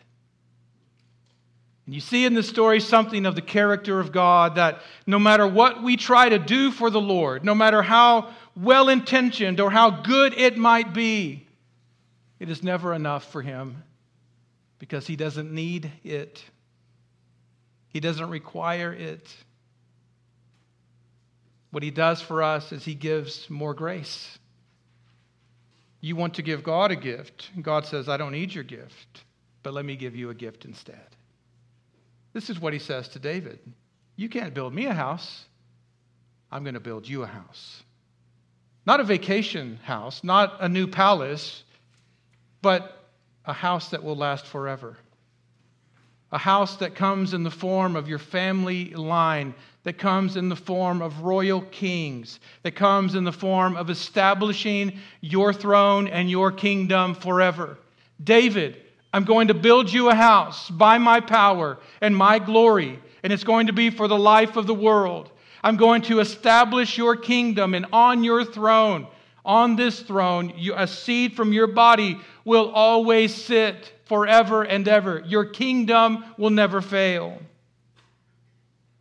And 1.90 1.94
you 1.96 2.02
see 2.02 2.24
in 2.24 2.36
this 2.36 2.48
story 2.48 2.80
something 2.82 3.26
of 3.26 3.34
the 3.34 3.42
character 3.42 4.00
of 4.00 4.12
God 4.12 4.58
that 4.58 4.84
no 5.08 5.18
matter 5.18 5.48
what 5.48 5.82
we 5.82 5.98
try 5.98 6.30
to 6.30 6.38
do 6.38 6.70
for 6.70 6.92
the 6.92 7.02
Lord, 7.02 7.44
no 7.44 7.56
matter 7.56 7.82
how 7.82 8.30
well 8.56 8.90
intentioned 8.90 9.60
or 9.60 9.72
how 9.72 9.90
good 9.90 10.36
it 10.36 10.56
might 10.56 10.94
be, 10.94 11.48
it 12.40 12.48
is 12.48 12.62
never 12.62 12.94
enough 12.94 13.32
for 13.32 13.42
Him 13.42 13.82
because 14.78 15.08
He 15.08 15.16
doesn't 15.16 15.52
need 15.52 15.92
it, 16.04 16.44
He 17.88 18.00
doesn't 18.00 18.30
require 18.30 18.94
it. 18.94 19.28
What 21.72 21.82
He 21.82 21.90
does 21.90 22.22
for 22.22 22.44
us 22.44 22.72
is 22.72 22.86
He 22.86 22.94
gives 22.94 23.50
more 23.50 23.74
grace. 23.74 24.38
You 26.02 26.16
want 26.16 26.36
to 26.36 26.44
give 26.44 26.62
God 26.62 26.92
a 26.92 26.96
gift. 26.96 27.50
God 27.60 27.88
says, 27.88 28.08
I 28.08 28.18
don't 28.18 28.34
need 28.34 28.54
your 28.54 28.64
gift, 28.64 29.24
but 29.64 29.74
let 29.74 29.86
me 29.86 29.96
give 29.96 30.16
you 30.16 30.30
a 30.30 30.36
gift 30.36 30.66
instead. 30.66 31.16
This 32.34 32.50
is 32.50 32.60
what 32.60 32.74
he 32.74 32.80
says 32.80 33.08
to 33.10 33.20
David 33.20 33.60
You 34.16 34.30
can't 34.30 34.54
build 34.54 34.74
me 34.74 34.86
a 34.86 34.94
house. 34.94 35.46
I'm 36.52 36.64
going 36.64 36.74
to 36.74 36.80
build 36.80 37.08
you 37.08 37.24
a 37.24 37.28
house. 37.28 37.84
Not 38.86 39.00
a 39.00 39.04
vacation 39.04 39.80
house, 39.84 40.24
not 40.24 40.58
a 40.62 40.70
new 40.70 40.88
palace, 40.88 41.64
but 42.62 42.98
a 43.46 43.54
house 43.54 43.90
that 43.90 44.04
will 44.04 44.16
last 44.16 44.46
forever. 44.46 44.98
A 46.32 46.38
house 46.38 46.78
that 46.78 46.96
comes 46.96 47.34
in 47.34 47.44
the 47.44 47.52
form 47.52 47.96
of 47.96 48.08
your 48.08 48.20
family 48.20 48.92
line, 48.92 49.54
that 49.84 49.98
comes 49.98 50.36
in 50.38 50.50
the 50.50 50.56
form 50.56 51.02
of 51.02 51.22
royal 51.22 51.62
kings, 51.62 52.40
that 52.64 52.76
comes 52.76 53.16
in 53.16 53.24
the 53.24 53.32
form 53.32 53.76
of 53.76 53.90
establishing 53.90 55.00
your 55.22 55.54
throne 55.54 56.08
and 56.08 56.30
your 56.30 56.52
kingdom 56.52 57.16
forever. 57.16 57.78
David, 58.24 58.78
I'm 59.14 59.26
going 59.26 59.48
to 59.48 59.54
build 59.54 59.92
you 59.92 60.10
a 60.10 60.16
house 60.16 60.70
by 60.70 60.98
my 60.98 61.20
power 61.20 61.80
and 62.02 62.16
my 62.16 62.40
glory, 62.40 63.00
and 63.24 63.34
it's 63.34 63.44
going 63.44 63.68
to 63.68 63.74
be 63.74 63.90
for 63.90 64.08
the 64.08 64.18
life 64.18 64.56
of 64.56 64.68
the 64.68 64.74
world. 64.74 65.32
I'm 65.64 65.78
going 65.78 66.04
to 66.04 66.20
establish 66.20 66.98
your 66.98 67.16
kingdom, 67.16 67.74
and 67.74 67.88
on 67.92 68.24
your 68.24 68.46
throne, 68.46 69.08
on 69.44 69.76
this 69.76 70.02
throne, 70.02 70.54
you, 70.56 70.74
a 70.76 70.88
seed 70.88 71.36
from 71.36 71.54
your 71.54 71.68
body 71.68 72.20
will 72.46 72.70
always 72.70 73.34
sit 73.34 73.94
forever 74.06 74.64
and 74.64 74.88
ever. 74.88 75.24
Your 75.26 75.46
kingdom 75.46 76.24
will 76.38 76.50
never 76.52 76.82
fail. 76.82 77.40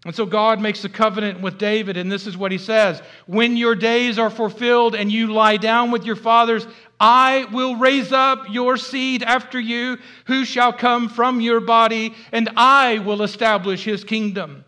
And 0.05 0.15
so 0.15 0.25
God 0.27 0.61
makes 0.61 0.85
a 0.85 0.89
covenant 0.89 1.41
with 1.41 1.59
David, 1.59 1.97
and 1.97 2.11
this 2.11 2.27
is 2.27 2.37
what 2.37 2.53
he 2.53 2.59
says 2.59 3.03
When 3.27 3.57
your 3.57 3.75
days 3.75 4.19
are 4.19 4.31
fulfilled 4.31 4.95
and 4.95 5.11
you 5.11 5.33
lie 5.33 5.57
down 5.57 5.91
with 5.91 6.05
your 6.05 6.17
fathers, 6.17 6.67
I 7.01 7.47
will 7.53 7.77
raise 7.77 8.13
up 8.13 8.47
your 8.49 8.77
seed 8.77 9.23
after 9.23 9.59
you, 9.59 9.99
who 10.27 10.45
shall 10.45 10.73
come 10.73 11.09
from 11.09 11.41
your 11.41 11.61
body, 11.61 12.15
and 12.33 12.49
I 12.57 12.99
will 12.99 13.23
establish 13.23 13.85
his 13.85 14.05
kingdom. 14.05 14.65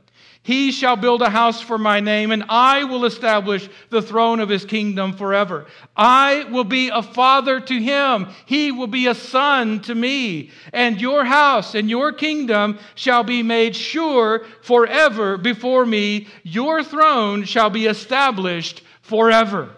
He 0.50 0.72
shall 0.72 0.96
build 0.96 1.22
a 1.22 1.30
house 1.30 1.60
for 1.60 1.78
my 1.78 2.00
name, 2.00 2.32
and 2.32 2.42
I 2.48 2.82
will 2.82 3.04
establish 3.04 3.68
the 3.90 4.02
throne 4.02 4.40
of 4.40 4.48
his 4.48 4.64
kingdom 4.64 5.12
forever. 5.12 5.66
I 5.96 6.44
will 6.50 6.64
be 6.64 6.88
a 6.88 7.04
father 7.04 7.60
to 7.60 7.80
him, 7.80 8.26
he 8.46 8.72
will 8.72 8.88
be 8.88 9.06
a 9.06 9.14
son 9.14 9.78
to 9.82 9.94
me. 9.94 10.50
And 10.72 11.00
your 11.00 11.24
house 11.24 11.76
and 11.76 11.88
your 11.88 12.12
kingdom 12.12 12.80
shall 12.96 13.22
be 13.22 13.44
made 13.44 13.76
sure 13.76 14.44
forever 14.62 15.36
before 15.36 15.86
me. 15.86 16.26
Your 16.42 16.82
throne 16.82 17.44
shall 17.44 17.70
be 17.70 17.86
established 17.86 18.82
forever. 19.02 19.70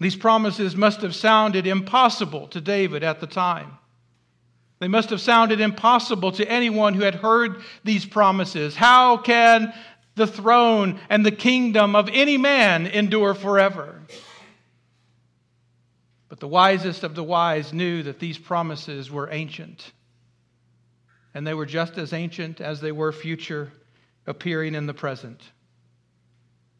These 0.00 0.16
promises 0.16 0.74
must 0.74 1.00
have 1.02 1.14
sounded 1.14 1.64
impossible 1.64 2.48
to 2.48 2.60
David 2.60 3.04
at 3.04 3.20
the 3.20 3.28
time. 3.28 3.78
They 4.78 4.88
must 4.88 5.10
have 5.10 5.20
sounded 5.20 5.60
impossible 5.60 6.32
to 6.32 6.48
anyone 6.48 6.94
who 6.94 7.02
had 7.02 7.16
heard 7.16 7.62
these 7.84 8.06
promises. 8.06 8.76
How 8.76 9.16
can 9.16 9.72
the 10.14 10.26
throne 10.26 11.00
and 11.08 11.26
the 11.26 11.32
kingdom 11.32 11.96
of 11.96 12.08
any 12.12 12.36
man 12.36 12.86
endure 12.86 13.34
forever? 13.34 14.00
But 16.28 16.40
the 16.40 16.48
wisest 16.48 17.02
of 17.02 17.14
the 17.14 17.24
wise 17.24 17.72
knew 17.72 18.02
that 18.04 18.20
these 18.20 18.38
promises 18.38 19.10
were 19.10 19.28
ancient. 19.32 19.92
And 21.34 21.46
they 21.46 21.54
were 21.54 21.66
just 21.66 21.98
as 21.98 22.12
ancient 22.12 22.60
as 22.60 22.80
they 22.80 22.92
were 22.92 23.12
future, 23.12 23.72
appearing 24.26 24.74
in 24.74 24.86
the 24.86 24.94
present. 24.94 25.40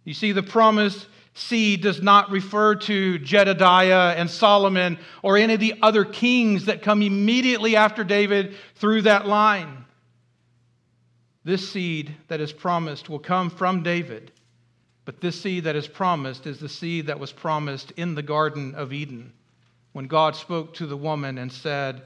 You 0.05 0.15
see, 0.15 0.33
the 0.33 0.43
promise 0.43 1.07
seed 1.39 1.83
does 1.83 2.03
not 2.03 2.31
refer 2.31 2.75
to 2.75 3.19
Jedediah 3.19 4.15
and 4.17 4.29
Solomon 4.29 4.99
or 5.23 5.37
any 5.37 5.55
of 5.55 5.61
the 5.61 5.75
other 5.83 6.05
kings 6.05 6.67
that 6.67 6.83
come 6.83 7.03
immediately 7.03 7.77
after 7.77 8.05
David 8.05 8.55
through 8.75 9.03
that 9.03 9.27
line. 9.27 9.85
This 11.45 11.69
seed 11.71 12.15
that 12.29 12.41
is 12.41 12.53
promised 12.53 13.09
will 13.09 13.19
come 13.19 13.49
from 13.49 13.83
David, 13.83 14.33
but 15.05 15.21
this 15.21 15.41
seed 15.41 15.65
that 15.65 15.77
is 15.77 15.89
promised 15.89 16.47
is 16.47 16.59
the 16.59 16.69
seed 16.69 17.07
that 17.07 17.19
was 17.19 17.33
promised 17.33 17.93
in 17.93 18.15
the 18.15 18.23
Garden 18.23 18.75
of 18.75 18.93
Eden 18.93 19.33
when 19.93 20.07
God 20.07 20.37
spoke 20.37 20.75
to 20.75 20.87
the 20.87 20.97
woman 20.97 21.39
and 21.39 21.51
said, 21.51 22.03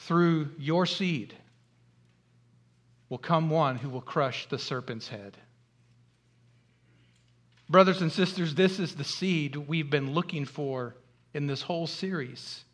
Through 0.00 0.50
your 0.58 0.86
seed 0.86 1.34
will 3.08 3.18
come 3.18 3.50
one 3.50 3.76
who 3.76 3.88
will 3.88 4.00
crush 4.00 4.48
the 4.48 4.58
serpent's 4.58 5.08
head. 5.08 5.36
Brothers 7.68 8.02
and 8.02 8.12
sisters, 8.12 8.54
this 8.54 8.78
is 8.78 8.94
the 8.94 9.04
seed 9.04 9.56
we've 9.56 9.88
been 9.88 10.12
looking 10.12 10.44
for 10.44 10.94
in 11.32 11.46
this 11.46 11.62
whole 11.62 11.86
series. 11.86 12.64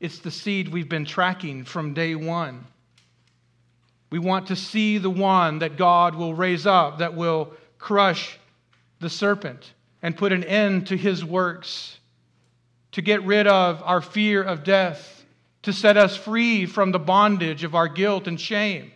It's 0.00 0.18
the 0.18 0.30
seed 0.30 0.68
we've 0.68 0.88
been 0.88 1.04
tracking 1.04 1.64
from 1.64 1.94
day 1.94 2.14
one. 2.14 2.66
We 4.10 4.18
want 4.18 4.48
to 4.48 4.56
see 4.56 4.98
the 4.98 5.10
one 5.10 5.60
that 5.60 5.76
God 5.76 6.14
will 6.14 6.34
raise 6.34 6.66
up 6.66 6.98
that 6.98 7.14
will 7.14 7.52
crush 7.78 8.38
the 9.00 9.10
serpent 9.10 9.72
and 10.02 10.16
put 10.16 10.32
an 10.32 10.44
end 10.44 10.88
to 10.88 10.96
his 10.96 11.24
works, 11.24 11.98
to 12.92 13.02
get 13.02 13.22
rid 13.24 13.46
of 13.46 13.82
our 13.84 14.00
fear 14.00 14.42
of 14.42 14.64
death, 14.64 15.24
to 15.62 15.72
set 15.72 15.96
us 15.96 16.16
free 16.16 16.66
from 16.66 16.90
the 16.90 16.98
bondage 16.98 17.64
of 17.64 17.74
our 17.74 17.88
guilt 17.88 18.26
and 18.26 18.40
shame. 18.40 18.92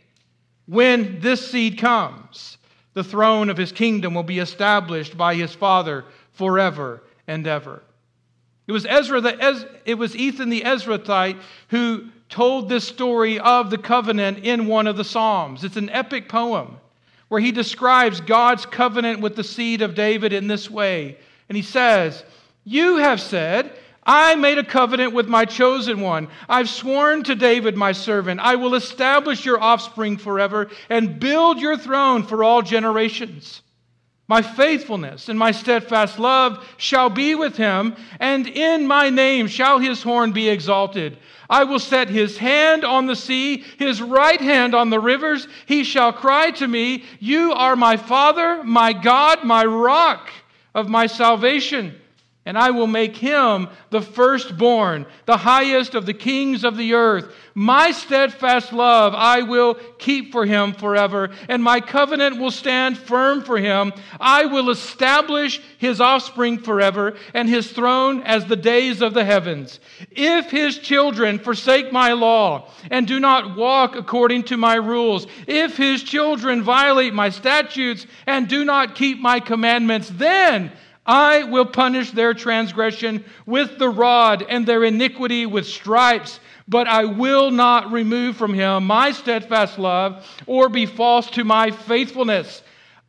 When 0.67 1.21
this 1.21 1.51
seed 1.51 1.79
comes, 1.79 2.59
the 2.97 3.05
throne 3.05 3.51
of 3.51 3.59
his 3.59 3.73
kingdom 3.73 4.15
will 4.15 4.23
be 4.23 4.39
established 4.39 5.19
by 5.19 5.35
his 5.35 5.55
father 5.55 6.03
forever 6.33 7.03
and 7.27 7.47
ever. 7.47 7.83
It 8.67 8.73
was 8.73 8.87
Ezra 8.87 9.21
the 9.21 9.69
it 9.85 9.97
was 9.97 10.17
Ethan 10.17 10.49
the 10.49 10.63
Ezrahite 10.63 11.39
who 11.69 12.07
told 12.31 12.71
this 12.71 12.89
story 12.89 13.39
of 13.39 13.69
the 13.69 13.77
covenant 13.77 14.39
in 14.39 14.67
one 14.67 14.87
of 14.87 14.97
the 14.97 15.05
Psalms. 15.05 15.63
It's 15.63 15.77
an 15.77 15.91
epic 15.91 16.27
poem 16.27 16.79
where 17.29 17.41
he 17.41 17.53
describes 17.53 18.23
God's 18.23 18.65
covenant 18.65 19.21
with 19.21 19.37
the 19.37 19.45
seed 19.45 19.83
of 19.83 19.95
David 19.95 20.33
in 20.33 20.47
this 20.47 20.71
way. 20.71 21.19
And 21.51 21.57
he 21.57 21.63
says, 21.63 22.25
"You 22.65 22.97
have 22.97 23.21
said, 23.21 23.79
I 24.07 24.37
made 24.37 24.59
a 24.59 24.65
covenant 24.65 25.13
with 25.13 25.27
my 25.27 25.45
chosen 25.45 26.01
one. 26.01 26.29
I've 26.49 26.69
sworn 26.69 27.25
to 27.25 27.35
David, 27.35 27.77
my 27.77 27.91
servant, 27.91 28.39
I 28.41 28.55
will 28.55 28.77
establish 28.77 29.45
your 29.45 29.61
offspring 29.61 30.17
forever 30.17 30.71
and 30.89 31.19
build 31.19 31.59
your 31.59 31.77
throne 31.77 32.23
for 32.23 32.45
all 32.45 32.63
generations. 32.63 33.63
My 34.29 34.43
faithfulness 34.43 35.29
and 35.29 35.39
my 35.39 35.51
steadfast 35.51 36.19
love 36.19 36.65
shall 36.77 37.11
be 37.11 37.35
with 37.35 37.57
him, 37.57 37.97
and 38.19 38.47
in 38.47 38.87
my 38.87 39.11
name 39.11 39.49
shall 39.49 39.79
his 39.79 40.03
horn 40.03 40.33
be 40.33 40.49
exalted. 40.49 41.19
I 41.49 41.65
will 41.65 41.79
set 41.79 42.09
his 42.09 42.39
hand 42.39 42.85
on 42.85 43.07
the 43.07 43.15
sea, 43.15 43.65
his 43.79 44.03
right 44.03 44.41
hand 44.41 44.75
on 44.75 44.91
the 44.91 44.99
rivers. 44.99 45.47
He 45.67 45.85
shall 45.85 46.13
cry 46.13 46.51
to 46.53 46.67
me, 46.67 47.05
You 47.21 47.53
are 47.53 47.77
my 47.77 47.97
Father, 47.97 48.65
my 48.65 48.93
God, 48.93 49.45
my 49.45 49.65
rock 49.65 50.29
of 50.75 50.89
my 50.89 51.07
salvation 51.07 51.95
and 52.47 52.57
I 52.57 52.71
will 52.71 52.87
make 52.87 53.17
him 53.17 53.69
the 53.91 54.01
firstborn, 54.01 55.05
the 55.27 55.37
highest 55.37 55.97
of 55.97 56.07
the 56.07 56.15
kings 56.15 56.63
of 56.63 56.77
the 56.77 56.95
earth. 56.95 57.35
My 57.55 57.91
steadfast 57.91 58.73
love 58.73 59.15
I 59.17 59.43
will 59.43 59.75
keep 59.99 60.31
for 60.31 60.47
him 60.47 60.73
forever, 60.73 61.31
and 61.49 61.63
my 61.63 61.81
covenant 61.81 62.39
will 62.39 62.53
stand 62.53 62.97
firm 62.97 63.43
for 63.43 63.59
him. 63.59 63.93
I 64.21 64.47
will 64.47 64.71
establish 64.71 65.61
his 65.79 66.01
offspring 66.01 66.59
forever, 66.59 67.17
and 67.35 67.49
his 67.49 67.73
throne 67.73 68.23
as 68.23 68.47
the 68.47 68.57
days 68.57 69.03
of 69.03 69.13
the 69.13 69.25
heavens. 69.25 69.81
If 70.13 70.51
his 70.51 70.79
children 70.79 71.41
forsake 71.41 71.93
my 71.93 72.13
law 72.13 72.71
and 72.91 73.09
do 73.09 73.19
not 73.19 73.57
walk 73.57 73.97
according 73.97 74.45
to 74.45 74.57
my 74.57 74.77
rules, 74.77 75.27
if 75.49 75.77
his 75.77 76.05
children 76.05 76.63
violate 76.63 77.13
my 77.13 77.31
statutes 77.31 78.07
and 78.27 78.47
do 78.47 78.65
not 78.65 78.95
keep 78.95 79.19
my 79.19 79.41
commandments, 79.41 80.11
then 80.15 80.71
I 81.07 81.45
will 81.45 81.67
punish 81.67 82.11
their 82.11 82.35
transgression 82.35 83.25
with 83.47 83.79
the 83.79 83.89
rod 83.89 84.45
and 84.49 84.67
their 84.67 84.85
iniquity 84.85 85.47
with 85.47 85.67
stripes, 85.67 86.41
but 86.69 86.89
I 86.89 87.05
will 87.05 87.51
not 87.51 87.93
remove 87.93 88.37
from 88.37 88.53
him 88.53 88.85
my 88.87 89.13
steadfast 89.13 89.79
love 89.79 90.27
or 90.47 90.69
be 90.69 90.85
false 90.85 91.31
to 91.31 91.45
my 91.45 91.71
faithfulness. 91.71 92.63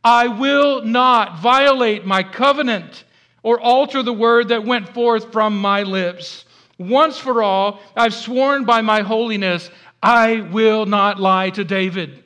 I 0.04 0.28
will 0.28 0.84
not 0.84 1.40
violate 1.40 2.06
my 2.06 2.22
covenant 2.22 3.04
or 3.42 3.60
alter 3.60 4.02
the 4.02 4.12
word 4.12 4.48
that 4.48 4.64
went 4.64 4.88
forth 4.94 5.32
from 5.32 5.60
my 5.60 5.82
lips. 5.82 6.44
Once 6.78 7.18
for 7.18 7.42
all, 7.42 7.80
I've 7.96 8.14
sworn 8.14 8.64
by 8.64 8.80
my 8.80 9.00
holiness, 9.00 9.70
I 10.00 10.42
will 10.52 10.86
not 10.86 11.18
lie 11.18 11.50
to 11.50 11.64
David. 11.64 12.22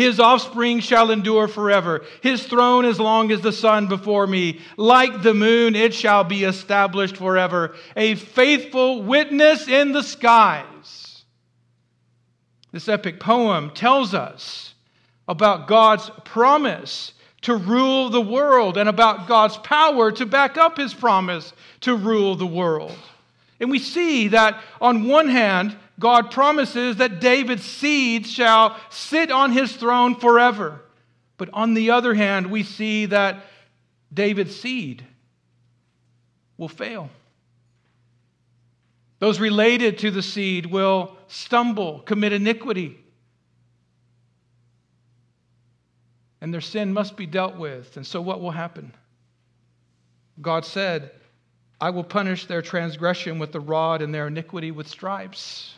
His 0.00 0.18
offspring 0.18 0.80
shall 0.80 1.10
endure 1.10 1.46
forever. 1.46 2.00
His 2.22 2.42
throne 2.42 2.86
as 2.86 2.98
long 2.98 3.30
as 3.30 3.42
the 3.42 3.52
sun 3.52 3.86
before 3.86 4.26
me. 4.26 4.60
Like 4.78 5.20
the 5.20 5.34
moon, 5.34 5.76
it 5.76 5.92
shall 5.92 6.24
be 6.24 6.44
established 6.44 7.18
forever. 7.18 7.74
A 7.96 8.14
faithful 8.14 9.02
witness 9.02 9.68
in 9.68 9.92
the 9.92 10.02
skies. 10.02 11.22
This 12.72 12.88
epic 12.88 13.20
poem 13.20 13.72
tells 13.72 14.14
us 14.14 14.72
about 15.28 15.68
God's 15.68 16.10
promise 16.24 17.12
to 17.42 17.54
rule 17.54 18.08
the 18.08 18.22
world 18.22 18.78
and 18.78 18.88
about 18.88 19.28
God's 19.28 19.58
power 19.58 20.10
to 20.12 20.24
back 20.24 20.56
up 20.56 20.78
his 20.78 20.94
promise 20.94 21.52
to 21.82 21.94
rule 21.94 22.36
the 22.36 22.46
world. 22.46 22.96
And 23.60 23.70
we 23.70 23.78
see 23.78 24.28
that 24.28 24.62
on 24.80 25.06
one 25.06 25.28
hand, 25.28 25.76
God 26.00 26.30
promises 26.30 26.96
that 26.96 27.20
David's 27.20 27.62
seed 27.62 28.26
shall 28.26 28.74
sit 28.88 29.30
on 29.30 29.52
his 29.52 29.76
throne 29.76 30.16
forever. 30.16 30.80
But 31.36 31.50
on 31.52 31.74
the 31.74 31.90
other 31.90 32.14
hand, 32.14 32.50
we 32.50 32.62
see 32.62 33.06
that 33.06 33.44
David's 34.12 34.56
seed 34.56 35.04
will 36.56 36.68
fail. 36.68 37.10
Those 39.18 39.38
related 39.38 39.98
to 39.98 40.10
the 40.10 40.22
seed 40.22 40.64
will 40.64 41.14
stumble, 41.28 42.00
commit 42.00 42.32
iniquity. 42.32 42.98
And 46.40 46.52
their 46.52 46.62
sin 46.62 46.94
must 46.94 47.18
be 47.18 47.26
dealt 47.26 47.56
with. 47.56 47.98
And 47.98 48.06
so, 48.06 48.22
what 48.22 48.40
will 48.40 48.52
happen? 48.52 48.94
God 50.40 50.64
said, 50.64 51.10
I 51.78 51.90
will 51.90 52.04
punish 52.04 52.46
their 52.46 52.62
transgression 52.62 53.38
with 53.38 53.52
the 53.52 53.60
rod 53.60 54.00
and 54.00 54.14
their 54.14 54.28
iniquity 54.28 54.70
with 54.70 54.88
stripes. 54.88 55.74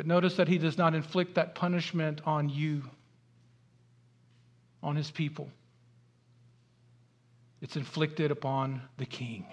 But 0.00 0.06
notice 0.06 0.36
that 0.36 0.48
he 0.48 0.56
does 0.56 0.78
not 0.78 0.94
inflict 0.94 1.34
that 1.34 1.54
punishment 1.54 2.22
on 2.24 2.48
you, 2.48 2.84
on 4.82 4.96
his 4.96 5.10
people. 5.10 5.50
It's 7.60 7.76
inflicted 7.76 8.30
upon 8.30 8.80
the 8.96 9.04
king. 9.04 9.44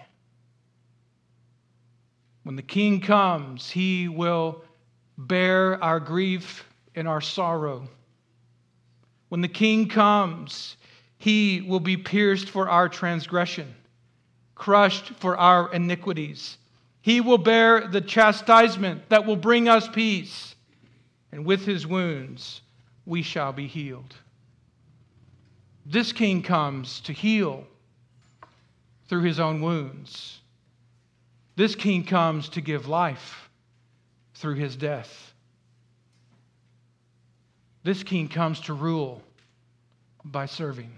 When 2.43 2.55
the 2.55 2.61
king 2.61 3.01
comes, 3.01 3.69
he 3.69 4.07
will 4.07 4.63
bear 5.17 5.83
our 5.83 5.99
grief 5.99 6.65
and 6.95 7.09
our 7.09 7.19
sorrow. 7.19 7.89
When 9.27 9.41
the 9.41 9.49
king 9.49 9.89
comes, 9.89 10.77
he 11.17 11.59
will 11.59 11.81
be 11.81 11.97
pierced 11.97 12.51
for 12.51 12.69
our 12.69 12.87
transgression, 12.87 13.75
crushed 14.55 15.09
for 15.15 15.35
our 15.35 15.69
iniquities. 15.73 16.57
He 17.07 17.21
will 17.21 17.37
bear 17.37 17.87
the 17.87 18.01
chastisement 18.01 19.07
that 19.07 19.25
will 19.25 19.37
bring 19.37 19.69
us 19.69 19.87
peace, 19.87 20.55
and 21.31 21.45
with 21.45 21.65
his 21.65 21.87
wounds 21.87 22.59
we 23.05 23.21
shall 23.21 23.53
be 23.53 23.65
healed. 23.65 24.13
This 25.85 26.11
king 26.11 26.41
comes 26.41 26.99
to 26.99 27.13
heal 27.13 27.65
through 29.07 29.21
his 29.21 29.39
own 29.39 29.61
wounds. 29.61 30.41
This 31.55 31.75
king 31.75 32.03
comes 32.03 32.49
to 32.49 32.59
give 32.59 32.89
life 32.89 33.49
through 34.33 34.55
his 34.55 34.75
death. 34.75 35.33
This 37.83 38.03
king 38.03 38.27
comes 38.27 38.59
to 38.59 38.73
rule 38.73 39.21
by 40.25 40.45
serving. 40.45 40.91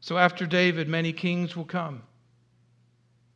So 0.00 0.16
after 0.16 0.46
David, 0.46 0.88
many 0.88 1.12
kings 1.12 1.54
will 1.54 1.66
come. 1.66 2.00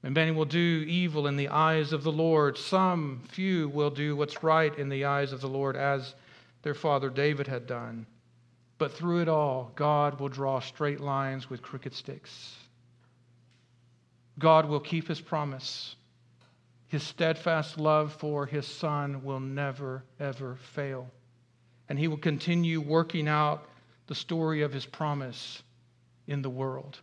And 0.03 0.15
many 0.15 0.31
will 0.31 0.45
do 0.45 0.85
evil 0.87 1.27
in 1.27 1.37
the 1.37 1.49
eyes 1.49 1.93
of 1.93 2.05
the 2.05 2.13
Lord. 2.13 2.57
Some 2.57 3.23
few 3.29 3.69
will 3.69 3.91
do 3.91 4.15
what's 4.15 4.43
right 4.43 4.77
in 4.79 4.89
the 4.89 5.05
eyes 5.05 5.33
of 5.33 5.41
the 5.41 5.49
Lord, 5.49 5.77
as 5.77 6.15
their 6.63 6.75
father 6.75 7.11
David 7.11 7.49
had 7.49 7.67
done. 7.67 8.07
But 8.79 8.93
through 8.93 9.23
it 9.23 9.29
all, 9.29 9.73
God 9.75 10.21
will 10.21 10.29
draw 10.29 10.61
straight 10.61 11.01
lines 11.01 11.51
with 11.51 11.63
crooked 11.63 11.95
sticks. 11.95 12.57
God 14.39 14.69
will 14.69 14.79
keep 14.79 15.09
his 15.09 15.21
promise. 15.21 15.97
His 16.87 17.03
steadfast 17.03 17.79
love 17.79 18.13
for 18.15 18.47
his 18.47 18.67
son 18.67 19.25
will 19.25 19.41
never, 19.41 20.05
ever 20.21 20.57
fail. 20.75 21.11
And 21.89 21.99
he 21.99 22.07
will 22.07 22.19
continue 22.19 22.81
working 22.81 23.27
out 23.27 23.69
the 24.07 24.15
story 24.15 24.63
of 24.63 24.73
his 24.73 24.87
promise 24.87 25.63
in 26.29 26.41
the 26.41 26.51
world. 26.51 27.01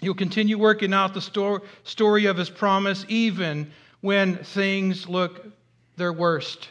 He'll 0.00 0.14
continue 0.14 0.58
working 0.58 0.92
out 0.92 1.14
the 1.14 1.60
story 1.84 2.24
of 2.26 2.36
his 2.36 2.50
promise 2.50 3.04
even 3.08 3.72
when 4.00 4.36
things 4.36 5.08
look 5.08 5.46
their 5.96 6.12
worst. 6.12 6.68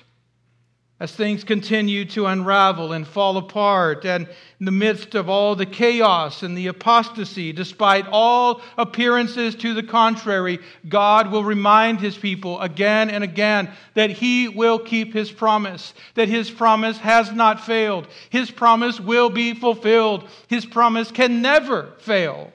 As 0.99 1.11
things 1.11 1.43
continue 1.43 2.05
to 2.05 2.27
unravel 2.27 2.93
and 2.93 3.05
fall 3.05 3.35
apart, 3.35 4.05
and 4.05 4.25
in 4.59 4.65
the 4.65 4.71
midst 4.71 5.15
of 5.15 5.27
all 5.27 5.53
the 5.53 5.65
chaos 5.65 6.43
and 6.43 6.57
the 6.57 6.67
apostasy, 6.67 7.51
despite 7.51 8.05
all 8.09 8.61
appearances 8.77 9.55
to 9.55 9.73
the 9.73 9.83
contrary, 9.83 10.59
God 10.87 11.29
will 11.29 11.43
remind 11.43 11.99
his 11.99 12.15
people 12.15 12.61
again 12.61 13.09
and 13.09 13.21
again 13.21 13.69
that 13.95 14.11
he 14.11 14.47
will 14.47 14.79
keep 14.79 15.13
his 15.13 15.29
promise, 15.29 15.93
that 16.13 16.29
his 16.29 16.49
promise 16.49 16.99
has 16.99 17.33
not 17.33 17.65
failed. 17.65 18.07
His 18.29 18.49
promise 18.49 18.97
will 18.97 19.29
be 19.29 19.55
fulfilled. 19.55 20.29
His 20.47 20.65
promise 20.65 21.11
can 21.11 21.41
never 21.41 21.95
fail. 21.97 22.52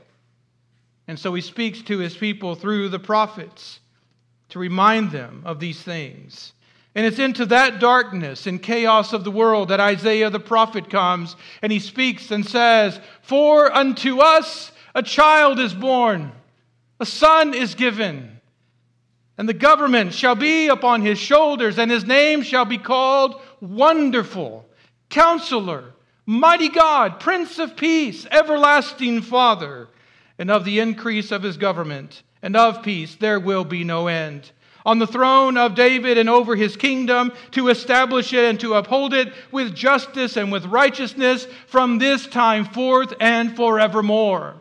And 1.09 1.19
so 1.19 1.33
he 1.33 1.41
speaks 1.41 1.81
to 1.83 1.99
his 1.99 2.15
people 2.15 2.55
through 2.55 2.91
the 2.91 2.99
prophets 2.99 3.81
to 4.51 4.59
remind 4.59 5.11
them 5.11 5.43
of 5.47 5.59
these 5.59 5.83
things. 5.83 6.53
And 6.95 7.07
it's 7.07 7.19
into 7.19 7.47
that 7.47 7.81
darkness 7.81 8.47
and 8.47 8.63
chaos 8.63 9.15
of 9.15 9.25
the 9.25 9.31
world 9.31 9.69
that 9.71 9.81
Isaiah 9.81 10.29
the 10.29 10.39
prophet 10.41 10.91
comes 10.91 11.35
and 11.63 11.73
he 11.73 11.79
speaks 11.79 12.31
and 12.31 12.47
says, 12.47 13.01
For 13.23 13.73
unto 13.75 14.19
us 14.19 14.71
a 14.95 15.03
child 15.03 15.59
is 15.59 15.73
born, 15.73 16.33
a 17.01 17.07
son 17.07 17.55
is 17.55 17.75
given, 17.75 18.41
and 19.39 19.49
the 19.49 19.55
government 19.55 20.13
shall 20.13 20.35
be 20.35 20.67
upon 20.69 21.01
his 21.03 21.19
shoulders, 21.19 21.79
and 21.79 21.91
his 21.91 22.05
name 22.05 22.43
shall 22.43 22.65
be 22.65 22.79
called 22.79 23.41
Wonderful, 23.61 24.67
Counselor, 25.09 25.85
Mighty 26.27 26.69
God, 26.69 27.21
Prince 27.21 27.59
of 27.59 27.77
Peace, 27.77 28.27
Everlasting 28.31 29.23
Father 29.23 29.89
and 30.39 30.51
of 30.51 30.65
the 30.65 30.79
increase 30.79 31.33
of 31.33 31.43
his 31.43 31.57
government 31.57 32.23
and 32.43 32.57
of 32.57 32.83
peace 32.83 33.17
there 33.17 33.41
will 33.41 33.65
be 33.65 33.85
no 33.85 34.07
end. 34.07 34.51
On 34.87 34.99
the 34.99 35.07
throne 35.07 35.59
of 35.59 35.75
David 35.75 36.17
and 36.17 36.31
over 36.31 36.57
his 36.57 36.77
kingdom, 36.77 37.33
to 37.51 37.69
establish 37.69 38.33
it 38.33 38.45
and 38.45 38.59
to 38.61 38.75
uphold 38.75 39.13
it 39.13 39.33
with 39.53 39.75
justice 39.75 40.37
and 40.37 40.51
with 40.51 40.65
righteousness 40.65 41.47
from 41.67 41.99
this 41.99 42.27
time 42.27 42.65
forth 42.65 43.13
and 43.21 43.55
forevermore. 43.55 44.55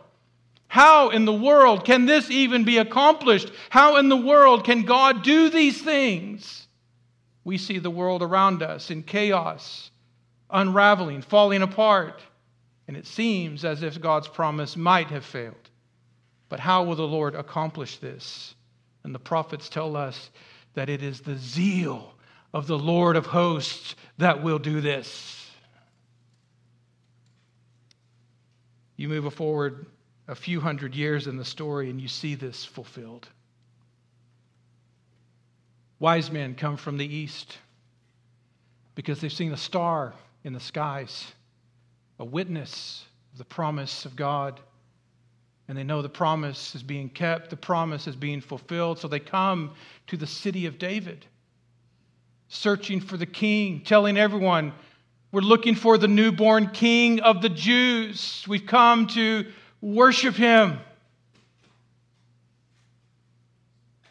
How 0.68 1.10
in 1.10 1.26
the 1.26 1.34
world 1.34 1.86
can 1.86 2.06
this 2.06 2.30
even 2.30 2.66
be 2.66 2.78
accomplished? 2.78 3.52
How 3.70 3.98
in 3.98 4.10
the 4.10 4.18
world 4.18 4.66
can 4.66 4.84
God 4.84 5.24
do 5.24 5.50
these 5.50 5.82
things? 5.82 6.68
We 7.46 7.58
see 7.58 7.80
the 7.80 7.90
world 7.90 8.22
around 8.22 8.62
us 8.62 8.92
in 8.92 9.04
chaos, 9.04 9.92
unraveling, 10.50 11.22
falling 11.22 11.62
apart. 11.62 12.22
And 12.88 12.98
it 12.98 13.08
seems 13.08 13.64
as 13.64 13.84
if 13.84 14.02
God's 14.02 14.28
promise 14.28 14.76
might 14.76 15.08
have 15.08 15.24
failed. 15.24 15.67
But 16.50 16.60
how 16.60 16.84
will 16.84 16.96
the 16.96 17.08
Lord 17.08 17.36
accomplish 17.36 17.98
this? 17.98 18.56
And 19.04 19.14
the 19.14 19.20
prophets 19.20 19.70
tell 19.70 19.96
us 19.96 20.30
that 20.74 20.90
it 20.90 21.02
is 21.02 21.22
the 21.22 21.38
zeal 21.38 22.14
of 22.54 22.68
the 22.68 22.78
Lord 22.78 23.16
of 23.16 23.26
hosts 23.26 23.96
that 24.18 24.44
will 24.44 24.60
do 24.60 24.82
this. 24.82 25.50
You 28.96 29.10
move 29.10 29.32
forward 29.34 29.86
a 30.28 30.36
few 30.36 30.60
hundred 30.60 30.96
years 30.96 31.28
in 31.28 31.38
the 31.38 31.46
story 31.46 31.90
and 31.90 32.02
you 32.02 32.08
see 32.08 32.36
this 32.36 32.66
fulfilled. 32.66 33.28
Wise 36.00 36.32
men 36.32 36.56
come 36.56 36.78
from 36.78 36.98
the 36.98 37.06
east 37.06 37.58
because 38.96 39.22
they've 39.22 39.32
seen 39.32 39.54
a 39.54 39.58
star 39.58 40.14
in 40.44 40.54
the 40.54 40.60
skies, 40.60 41.32
a 42.20 42.26
witness 42.26 43.06
of 43.32 43.38
the 43.38 43.46
promise 43.46 44.06
of 44.06 44.16
God. 44.16 44.60
And 45.68 45.78
they 45.78 45.84
know 45.84 46.02
the 46.02 46.10
promise 46.10 46.76
is 46.76 46.84
being 46.84 47.10
kept, 47.10 47.50
the 47.50 47.58
promise 47.58 48.08
is 48.08 48.16
being 48.16 48.40
fulfilled. 48.40 49.00
So 49.00 49.08
they 49.08 49.20
come 49.20 49.74
to 50.08 50.18
the 50.18 50.28
city 50.28 50.66
of 50.66 50.80
David, 50.80 51.26
searching 52.48 53.02
for 53.02 53.18
the 53.18 53.26
king, 53.26 53.82
telling 53.82 54.18
everyone, 54.18 54.74
We're 55.32 55.42
looking 55.42 55.76
for 55.76 55.98
the 55.98 56.08
newborn 56.08 56.70
king 56.70 57.20
of 57.20 57.42
the 57.42 57.50
Jews. 57.50 58.46
We've 58.48 58.66
come 58.66 59.08
to 59.08 59.46
worship 59.82 60.36
him. 60.36 60.80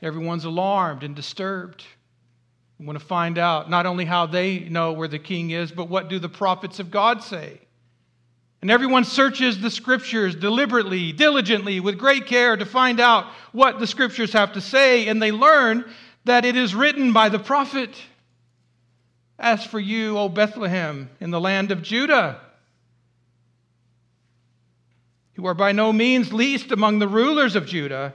Everyone's 0.02 0.44
alarmed 0.44 1.02
and 1.02 1.16
disturbed. 1.16 1.84
We 2.78 2.84
want 2.84 2.98
to 2.98 3.04
find 3.04 3.38
out 3.38 3.70
not 3.70 3.86
only 3.86 4.04
how 4.04 4.26
they 4.26 4.60
know 4.60 4.92
where 4.92 5.08
the 5.08 5.18
king 5.18 5.50
is, 5.50 5.72
but 5.72 5.88
what 5.88 6.08
do 6.08 6.18
the 6.18 6.28
prophets 6.28 6.78
of 6.78 6.90
God 6.90 7.22
say? 7.22 7.60
And 8.62 8.70
everyone 8.70 9.04
searches 9.04 9.60
the 9.60 9.70
scriptures 9.70 10.34
deliberately, 10.34 11.12
diligently, 11.12 11.78
with 11.80 11.98
great 11.98 12.26
care 12.26 12.56
to 12.56 12.64
find 12.64 13.00
out 13.00 13.26
what 13.52 13.78
the 13.78 13.86
scriptures 13.86 14.32
have 14.32 14.54
to 14.54 14.60
say, 14.60 15.08
and 15.08 15.22
they 15.22 15.32
learn 15.32 15.84
that 16.24 16.44
it 16.44 16.56
is 16.56 16.74
written 16.74 17.12
by 17.12 17.28
the 17.28 17.38
prophet. 17.38 17.90
As 19.38 19.64
for 19.64 19.78
you, 19.78 20.18
O 20.18 20.28
Bethlehem, 20.28 21.10
in 21.20 21.30
the 21.30 21.40
land 21.40 21.70
of 21.70 21.82
Judah, 21.82 22.40
you 25.36 25.46
are 25.46 25.54
by 25.54 25.72
no 25.72 25.92
means 25.92 26.32
least 26.32 26.72
among 26.72 26.98
the 26.98 27.08
rulers 27.08 27.56
of 27.56 27.66
Judah, 27.66 28.14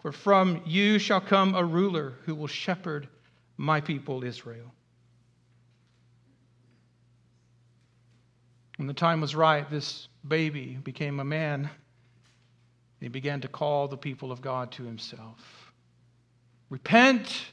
for 0.00 0.12
from 0.12 0.62
you 0.64 1.00
shall 1.00 1.20
come 1.20 1.54
a 1.54 1.64
ruler 1.64 2.14
who 2.26 2.34
will 2.34 2.46
shepherd 2.46 3.08
my 3.56 3.80
people 3.80 4.22
Israel. 4.22 4.72
When 8.76 8.88
the 8.88 8.94
time 8.94 9.20
was 9.20 9.34
right, 9.34 9.68
this 9.70 10.08
baby 10.26 10.78
became 10.82 11.20
a 11.20 11.24
man. 11.24 11.70
He 13.00 13.08
began 13.08 13.40
to 13.42 13.48
call 13.48 13.88
the 13.88 13.96
people 13.96 14.32
of 14.32 14.40
God 14.40 14.72
to 14.72 14.84
himself. 14.84 15.72
Repent, 16.70 17.46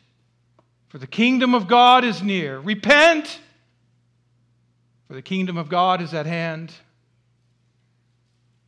for 0.89 0.97
the 0.97 1.07
kingdom 1.07 1.53
of 1.53 1.67
God 1.67 2.03
is 2.03 2.23
near. 2.23 2.59
Repent, 2.59 3.39
for 5.07 5.13
the 5.13 5.21
kingdom 5.21 5.57
of 5.57 5.69
God 5.69 6.01
is 6.01 6.13
at 6.13 6.25
hand. 6.25 6.73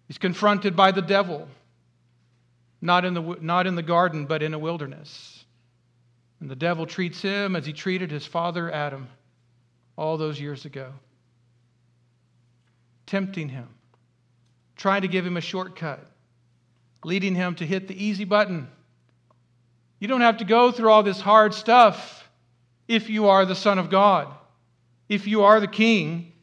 He's 0.07 0.17
confronted 0.17 0.75
by 0.75 0.91
the 0.91 1.01
devil 1.01 1.47
not 2.83 3.05
in 3.05 3.13
the, 3.13 3.21
not 3.39 3.65
in 3.65 3.75
the 3.75 3.81
garden, 3.81 4.25
but 4.25 4.43
in 4.43 4.53
a 4.53 4.59
wilderness. 4.59 5.45
And 6.41 6.51
the 6.51 6.55
devil 6.55 6.85
treats 6.85 7.21
him 7.21 7.55
as 7.55 7.65
he 7.65 7.71
treated 7.71 8.11
his 8.11 8.25
father 8.25 8.69
Adam 8.69 9.07
all 9.97 10.17
those 10.17 10.39
years 10.39 10.65
ago, 10.65 10.91
tempting 13.05 13.49
him, 13.49 13.67
trying 14.75 15.01
to 15.01 15.07
give 15.07 15.25
him 15.25 15.37
a 15.37 15.41
shortcut, 15.41 16.05
leading 17.03 17.35
him 17.35 17.55
to 17.55 17.65
hit 17.65 17.87
the 17.87 18.03
easy 18.03 18.25
button. 18.25 18.67
You 19.99 20.07
don't 20.07 20.21
have 20.21 20.37
to 20.37 20.45
go 20.45 20.71
through 20.71 20.89
all 20.89 21.03
this 21.03 21.21
hard 21.21 21.53
stuff 21.53 22.29
if 22.87 23.09
you 23.09 23.27
are 23.27 23.45
the 23.45 23.55
Son 23.55 23.79
of 23.79 23.89
God. 23.89 24.33
If 25.09 25.27
you 25.27 25.43
are 25.43 25.59
the 25.59 25.67
King, 25.67 26.33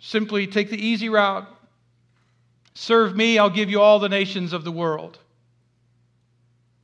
simply 0.00 0.46
take 0.46 0.70
the 0.70 0.84
easy 0.84 1.08
route 1.08 1.48
Serve 2.76 3.16
me, 3.16 3.38
I'll 3.38 3.48
give 3.48 3.70
you 3.70 3.80
all 3.80 3.98
the 3.98 4.10
nations 4.10 4.52
of 4.52 4.62
the 4.62 4.70
world. 4.70 5.18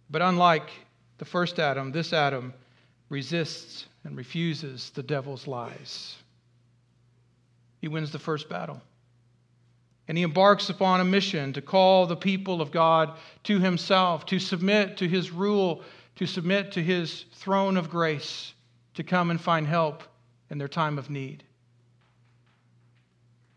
But 0.08 0.22
unlike 0.22 0.70
the 1.18 1.26
first 1.26 1.58
Adam, 1.58 1.92
this 1.92 2.14
Adam 2.14 2.54
resists 3.10 3.84
and 4.02 4.16
refuses 4.16 4.88
the 4.88 5.02
devil's 5.02 5.46
lies. 5.46 6.16
He 7.82 7.88
wins 7.88 8.12
the 8.12 8.18
first 8.18 8.48
battle. 8.48 8.80
And 10.08 10.16
he 10.16 10.24
embarks 10.24 10.70
upon 10.70 11.00
a 11.00 11.04
mission 11.04 11.52
to 11.54 11.60
call 11.60 12.06
the 12.06 12.16
people 12.16 12.62
of 12.62 12.70
God 12.70 13.18
to 13.44 13.58
himself, 13.58 14.24
to 14.26 14.38
submit 14.38 14.96
to 14.98 15.08
his 15.08 15.32
rule, 15.32 15.82
to 16.16 16.26
submit 16.26 16.72
to 16.72 16.82
his 16.82 17.24
throne 17.34 17.76
of 17.76 17.90
grace, 17.90 18.54
to 18.94 19.02
come 19.02 19.30
and 19.30 19.40
find 19.40 19.66
help 19.66 20.04
in 20.48 20.58
their 20.58 20.68
time 20.68 20.96
of 20.96 21.10
need. 21.10 21.42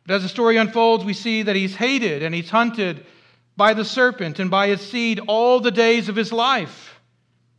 But 0.07 0.15
as 0.15 0.23
the 0.23 0.29
story 0.29 0.57
unfolds, 0.57 1.05
we 1.05 1.13
see 1.13 1.43
that 1.43 1.55
he's 1.55 1.75
hated 1.75 2.23
and 2.23 2.33
he's 2.33 2.49
hunted 2.49 3.05
by 3.55 3.73
the 3.73 3.85
serpent 3.85 4.39
and 4.39 4.49
by 4.49 4.67
his 4.67 4.81
seed 4.81 5.19
all 5.27 5.59
the 5.59 5.71
days 5.71 6.09
of 6.09 6.15
his 6.15 6.33
life. 6.33 6.99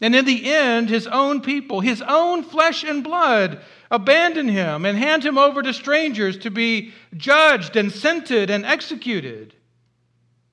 And 0.01 0.15
in 0.15 0.25
the 0.25 0.53
end, 0.53 0.89
his 0.89 1.07
own 1.07 1.43
people, 1.43 1.81
his 1.81 2.03
own 2.03 2.43
flesh 2.43 2.83
and 2.83 3.05
blood, 3.05 3.61
abandon 3.91 4.49
him 4.49 4.85
and 4.85 4.99
hand 4.99 5.25
him 5.25 5.39
over 5.39 5.63
to 5.63 5.73
strangers 5.73 6.39
to 6.39 6.51
be 6.51 6.93
judged 7.17 7.77
and 7.77 7.93
scented 7.93 8.51
and 8.51 8.65
executed. 8.67 9.55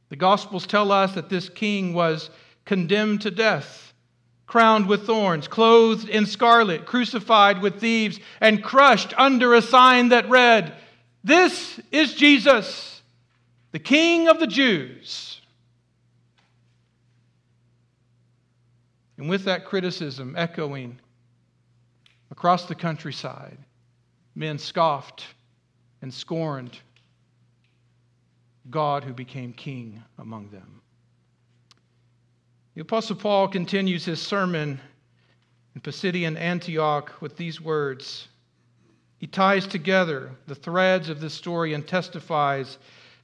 The 0.10 0.16
Gospels 0.16 0.68
tell 0.68 0.92
us 0.92 1.14
that 1.16 1.30
this 1.30 1.50
king 1.50 1.94
was 1.94 2.30
condemned 2.66 3.22
to 3.22 3.32
death, 3.32 3.94
crowned 4.46 4.88
with 4.88 5.06
thorns, 5.06 5.48
clothed 5.48 6.08
in 6.08 6.26
scarlet, 6.26 6.86
crucified 6.86 7.62
with 7.62 7.80
thieves, 7.80 8.20
and 8.40 8.64
crushed 8.64 9.14
under 9.18 9.54
a 9.54 9.62
sign 9.62 10.10
that 10.10 10.30
read, 10.30 10.76
this 11.24 11.80
is 11.92 12.14
Jesus, 12.14 13.02
the 13.72 13.80
King 13.80 14.28
of 14.28 14.40
the 14.40 14.48
Jews. 14.48 15.42
And 19.18 19.30
with 19.30 19.46
that 19.46 19.66
criticism 19.66 20.36
echoing 20.38 21.00
across 22.34 22.66
the 22.66 22.74
countryside, 22.74 23.60
men 24.34 24.58
scoffed 24.58 25.24
and 26.02 26.12
scorned 26.12 26.76
God 28.72 29.04
who 29.04 29.14
became 29.14 29.54
king 29.54 30.02
among 30.18 30.50
them. 30.50 30.82
The 32.74 32.82
Apostle 32.82 33.18
Paul 33.18 33.48
continues 33.50 34.04
his 34.04 34.20
sermon 34.20 34.82
in 35.76 35.82
Pisidian 35.82 36.36
Antioch 36.36 37.14
with 37.22 37.38
these 37.38 37.62
words 37.62 38.28
he 39.20 39.28
ties 39.28 39.68
together 39.68 40.32
the 40.48 40.56
threads 40.56 41.10
of 41.10 41.22
this 41.22 41.36
story 41.36 41.76
and 41.76 41.88
testifies 41.88 42.80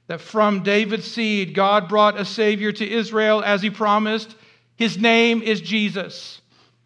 that 0.06 0.20
from 0.20 0.62
David's 0.62 1.10
seed, 1.10 1.52
God 1.52 1.88
brought 1.88 2.18
a 2.18 2.24
Savior 2.24 2.70
to 2.70 2.88
Israel 2.88 3.42
as 3.42 3.60
he 3.60 3.70
promised. 3.70 4.36
His 4.76 4.96
name 4.96 5.42
is 5.42 5.60
Jesus. 5.60 6.40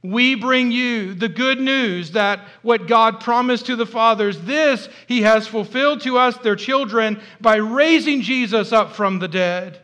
We 0.04 0.34
bring 0.34 0.70
you 0.70 1.14
the 1.14 1.30
good 1.30 1.58
news 1.58 2.10
that 2.10 2.40
what 2.60 2.86
God 2.86 3.20
promised 3.20 3.66
to 3.66 3.76
the 3.76 3.86
fathers, 3.86 4.38
this 4.42 4.86
he 5.06 5.22
has 5.22 5.46
fulfilled 5.46 6.02
to 6.02 6.18
us, 6.18 6.36
their 6.36 6.56
children, 6.56 7.22
by 7.40 7.56
raising 7.56 8.20
Jesus 8.20 8.70
up 8.70 8.92
from 8.92 9.18
the 9.18 9.28
dead. 9.28 9.80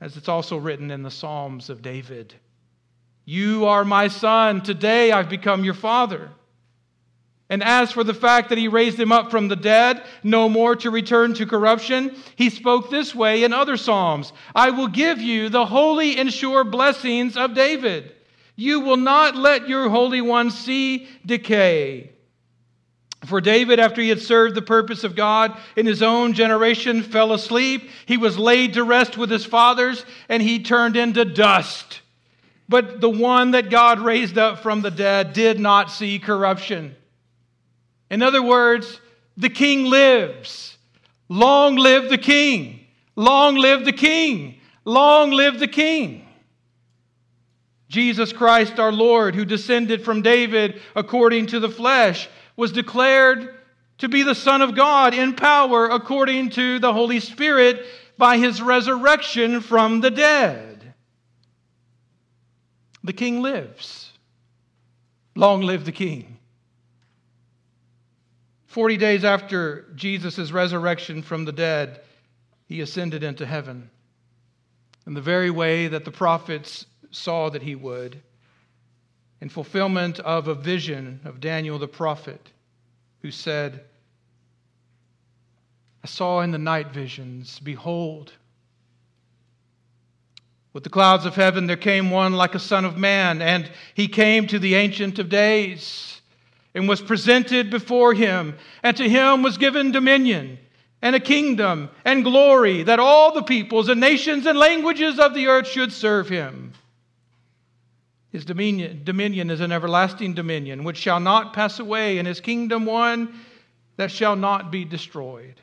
As 0.00 0.16
it's 0.16 0.28
also 0.28 0.56
written 0.56 0.90
in 0.90 1.04
the 1.04 1.12
Psalms 1.12 1.70
of 1.70 1.80
David 1.80 2.34
You 3.24 3.66
are 3.66 3.84
my 3.84 4.08
son, 4.08 4.62
today 4.62 5.12
I've 5.12 5.30
become 5.30 5.62
your 5.62 5.72
father. 5.72 6.30
And 7.48 7.62
as 7.62 7.92
for 7.92 8.02
the 8.02 8.14
fact 8.14 8.48
that 8.48 8.58
he 8.58 8.66
raised 8.66 8.98
him 8.98 9.12
up 9.12 9.30
from 9.30 9.46
the 9.46 9.54
dead, 9.54 10.02
no 10.24 10.48
more 10.48 10.74
to 10.74 10.90
return 10.90 11.34
to 11.34 11.46
corruption, 11.46 12.16
he 12.34 12.50
spoke 12.50 12.90
this 12.90 13.14
way 13.14 13.44
in 13.44 13.52
other 13.52 13.76
Psalms 13.76 14.32
I 14.56 14.70
will 14.70 14.88
give 14.88 15.20
you 15.20 15.50
the 15.50 15.66
holy 15.66 16.16
and 16.16 16.32
sure 16.32 16.64
blessings 16.64 17.36
of 17.36 17.54
David. 17.54 18.14
You 18.56 18.80
will 18.80 18.96
not 18.96 19.36
let 19.36 19.68
your 19.68 19.88
Holy 19.90 20.22
One 20.22 20.50
see 20.50 21.08
decay. 21.24 22.10
For 23.26 23.40
David, 23.40 23.78
after 23.78 24.00
he 24.00 24.08
had 24.08 24.20
served 24.20 24.54
the 24.54 24.62
purpose 24.62 25.04
of 25.04 25.16
God 25.16 25.56
in 25.74 25.84
his 25.84 26.02
own 26.02 26.32
generation, 26.32 27.02
fell 27.02 27.32
asleep. 27.32 27.90
He 28.06 28.16
was 28.16 28.38
laid 28.38 28.74
to 28.74 28.84
rest 28.84 29.18
with 29.18 29.30
his 29.30 29.44
fathers, 29.44 30.04
and 30.28 30.42
he 30.42 30.62
turned 30.62 30.96
into 30.96 31.24
dust. 31.24 32.00
But 32.68 33.00
the 33.00 33.10
one 33.10 33.52
that 33.52 33.70
God 33.70 34.00
raised 34.00 34.38
up 34.38 34.60
from 34.60 34.82
the 34.82 34.90
dead 34.90 35.32
did 35.32 35.60
not 35.60 35.90
see 35.90 36.18
corruption. 36.18 36.96
In 38.10 38.22
other 38.22 38.42
words, 38.42 39.00
the 39.36 39.50
king 39.50 39.84
lives. 39.84 40.76
Long 41.28 41.76
live 41.76 42.08
the 42.08 42.18
king. 42.18 42.86
Long 43.16 43.56
live 43.56 43.84
the 43.84 43.92
king. 43.92 44.60
Long 44.84 45.30
live 45.30 45.58
the 45.58 45.68
king. 45.68 46.25
Jesus 47.88 48.32
Christ, 48.32 48.78
our 48.78 48.92
Lord, 48.92 49.34
who 49.34 49.44
descended 49.44 50.04
from 50.04 50.22
David 50.22 50.80
according 50.94 51.46
to 51.46 51.60
the 51.60 51.68
flesh, 51.68 52.28
was 52.56 52.72
declared 52.72 53.54
to 53.98 54.08
be 54.08 54.22
the 54.22 54.34
Son 54.34 54.60
of 54.60 54.74
God 54.74 55.14
in 55.14 55.34
power 55.34 55.86
according 55.86 56.50
to 56.50 56.78
the 56.78 56.92
Holy 56.92 57.20
Spirit 57.20 57.84
by 58.18 58.38
his 58.38 58.60
resurrection 58.60 59.60
from 59.60 60.00
the 60.00 60.10
dead. 60.10 60.94
The 63.04 63.12
king 63.12 63.40
lives. 63.40 64.12
Long 65.36 65.62
live 65.62 65.84
the 65.84 65.92
king. 65.92 66.38
Forty 68.66 68.96
days 68.96 69.24
after 69.24 69.86
Jesus' 69.94 70.50
resurrection 70.50 71.22
from 71.22 71.44
the 71.44 71.52
dead, 71.52 72.00
he 72.66 72.80
ascended 72.80 73.22
into 73.22 73.46
heaven 73.46 73.90
in 75.06 75.14
the 75.14 75.20
very 75.20 75.50
way 75.50 75.88
that 75.88 76.04
the 76.04 76.10
prophets 76.10 76.84
saw 77.16 77.48
that 77.50 77.62
he 77.62 77.74
would, 77.74 78.20
in 79.40 79.48
fulfillment 79.48 80.20
of 80.20 80.48
a 80.48 80.54
vision 80.54 81.20
of 81.24 81.40
Daniel 81.40 81.78
the 81.78 81.88
prophet, 81.88 82.50
who 83.22 83.30
said, 83.30 83.80
I 86.04 86.06
saw 86.06 86.40
in 86.40 86.52
the 86.52 86.58
night 86.58 86.92
visions, 86.92 87.58
behold, 87.58 88.32
with 90.72 90.84
the 90.84 90.90
clouds 90.90 91.24
of 91.24 91.34
heaven 91.34 91.66
there 91.66 91.76
came 91.76 92.10
one 92.10 92.34
like 92.34 92.54
a 92.54 92.60
son 92.60 92.84
of 92.84 92.98
man, 92.98 93.40
and 93.40 93.70
he 93.94 94.08
came 94.08 94.46
to 94.48 94.58
the 94.58 94.74
Ancient 94.74 95.18
of 95.18 95.28
Days 95.28 96.20
and 96.74 96.86
was 96.86 97.00
presented 97.00 97.70
before 97.70 98.12
him, 98.12 98.56
and 98.82 98.96
to 98.98 99.08
him 99.08 99.42
was 99.42 99.56
given 99.56 99.90
dominion 99.90 100.58
and 101.02 101.16
a 101.16 101.20
kingdom 101.20 101.88
and 102.04 102.24
glory 102.24 102.82
that 102.82 102.98
all 102.98 103.32
the 103.32 103.42
peoples 103.42 103.88
and 103.88 104.00
nations 104.00 104.46
and 104.46 104.58
languages 104.58 105.18
of 105.18 105.34
the 105.34 105.46
earth 105.46 105.68
should 105.68 105.92
serve 105.92 106.28
him. 106.28 106.72
His 108.36 108.44
dominion, 108.44 109.00
dominion 109.02 109.48
is 109.48 109.60
an 109.60 109.72
everlasting 109.72 110.34
dominion 110.34 110.84
which 110.84 110.98
shall 110.98 111.20
not 111.20 111.54
pass 111.54 111.78
away, 111.78 112.18
and 112.18 112.28
his 112.28 112.38
kingdom 112.38 112.84
one 112.84 113.34
that 113.96 114.10
shall 114.10 114.36
not 114.36 114.70
be 114.70 114.84
destroyed. 114.84 115.54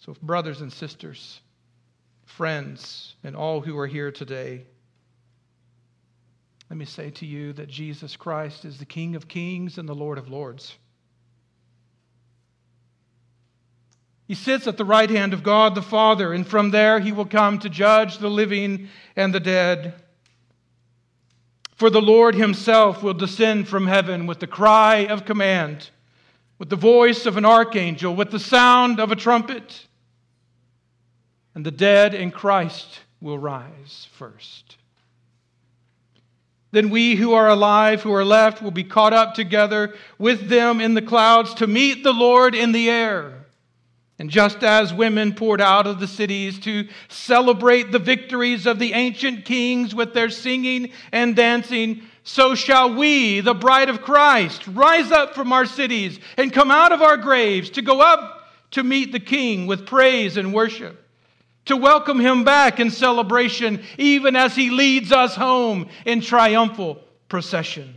So, 0.00 0.14
brothers 0.22 0.60
and 0.60 0.70
sisters, 0.70 1.40
friends, 2.26 3.14
and 3.24 3.34
all 3.34 3.62
who 3.62 3.78
are 3.78 3.86
here 3.86 4.10
today, 4.10 4.66
let 6.68 6.76
me 6.76 6.84
say 6.84 7.08
to 7.12 7.24
you 7.24 7.54
that 7.54 7.68
Jesus 7.68 8.16
Christ 8.16 8.66
is 8.66 8.76
the 8.76 8.84
King 8.84 9.16
of 9.16 9.26
kings 9.26 9.78
and 9.78 9.88
the 9.88 9.94
Lord 9.94 10.18
of 10.18 10.28
lords. 10.28 10.76
He 14.28 14.34
sits 14.34 14.66
at 14.66 14.76
the 14.76 14.84
right 14.84 15.08
hand 15.08 15.32
of 15.32 15.42
God 15.42 15.74
the 15.74 15.80
Father, 15.80 16.34
and 16.34 16.46
from 16.46 16.70
there 16.70 17.00
he 17.00 17.12
will 17.12 17.24
come 17.24 17.60
to 17.60 17.70
judge 17.70 18.18
the 18.18 18.28
living 18.28 18.90
and 19.16 19.34
the 19.34 19.40
dead. 19.40 19.94
For 21.74 21.90
the 21.90 22.02
Lord 22.02 22.34
himself 22.34 23.02
will 23.02 23.14
descend 23.14 23.68
from 23.68 23.86
heaven 23.86 24.26
with 24.26 24.38
the 24.38 24.46
cry 24.46 25.06
of 25.06 25.24
command, 25.24 25.90
with 26.58 26.70
the 26.70 26.76
voice 26.76 27.26
of 27.26 27.36
an 27.36 27.44
archangel, 27.44 28.14
with 28.14 28.30
the 28.30 28.38
sound 28.38 29.00
of 29.00 29.10
a 29.10 29.16
trumpet, 29.16 29.86
and 31.54 31.66
the 31.66 31.72
dead 31.72 32.14
in 32.14 32.30
Christ 32.30 33.00
will 33.20 33.38
rise 33.38 34.06
first. 34.12 34.76
Then 36.70 36.90
we 36.90 37.14
who 37.14 37.32
are 37.34 37.48
alive, 37.48 38.02
who 38.02 38.12
are 38.12 38.24
left, 38.24 38.60
will 38.60 38.72
be 38.72 38.84
caught 38.84 39.12
up 39.12 39.34
together 39.34 39.94
with 40.18 40.48
them 40.48 40.80
in 40.80 40.94
the 40.94 41.02
clouds 41.02 41.54
to 41.54 41.66
meet 41.66 42.02
the 42.02 42.12
Lord 42.12 42.54
in 42.54 42.72
the 42.72 42.90
air. 42.90 43.43
And 44.18 44.30
just 44.30 44.62
as 44.62 44.94
women 44.94 45.34
poured 45.34 45.60
out 45.60 45.88
of 45.88 45.98
the 45.98 46.06
cities 46.06 46.60
to 46.60 46.88
celebrate 47.08 47.90
the 47.90 47.98
victories 47.98 48.64
of 48.64 48.78
the 48.78 48.92
ancient 48.92 49.44
kings 49.44 49.94
with 49.94 50.14
their 50.14 50.30
singing 50.30 50.92
and 51.10 51.34
dancing, 51.34 52.02
so 52.22 52.54
shall 52.54 52.94
we, 52.94 53.40
the 53.40 53.54
bride 53.54 53.88
of 53.88 54.02
Christ, 54.02 54.66
rise 54.68 55.10
up 55.10 55.34
from 55.34 55.52
our 55.52 55.66
cities 55.66 56.18
and 56.36 56.52
come 56.52 56.70
out 56.70 56.92
of 56.92 57.02
our 57.02 57.16
graves 57.16 57.70
to 57.70 57.82
go 57.82 58.00
up 58.00 58.48
to 58.70 58.82
meet 58.82 59.12
the 59.12 59.20
King 59.20 59.66
with 59.66 59.86
praise 59.86 60.36
and 60.36 60.54
worship, 60.54 61.06
to 61.66 61.76
welcome 61.76 62.20
him 62.20 62.44
back 62.44 62.78
in 62.78 62.90
celebration, 62.90 63.82
even 63.98 64.36
as 64.36 64.54
he 64.54 64.70
leads 64.70 65.12
us 65.12 65.34
home 65.34 65.88
in 66.06 66.20
triumphal 66.20 67.00
procession. 67.28 67.94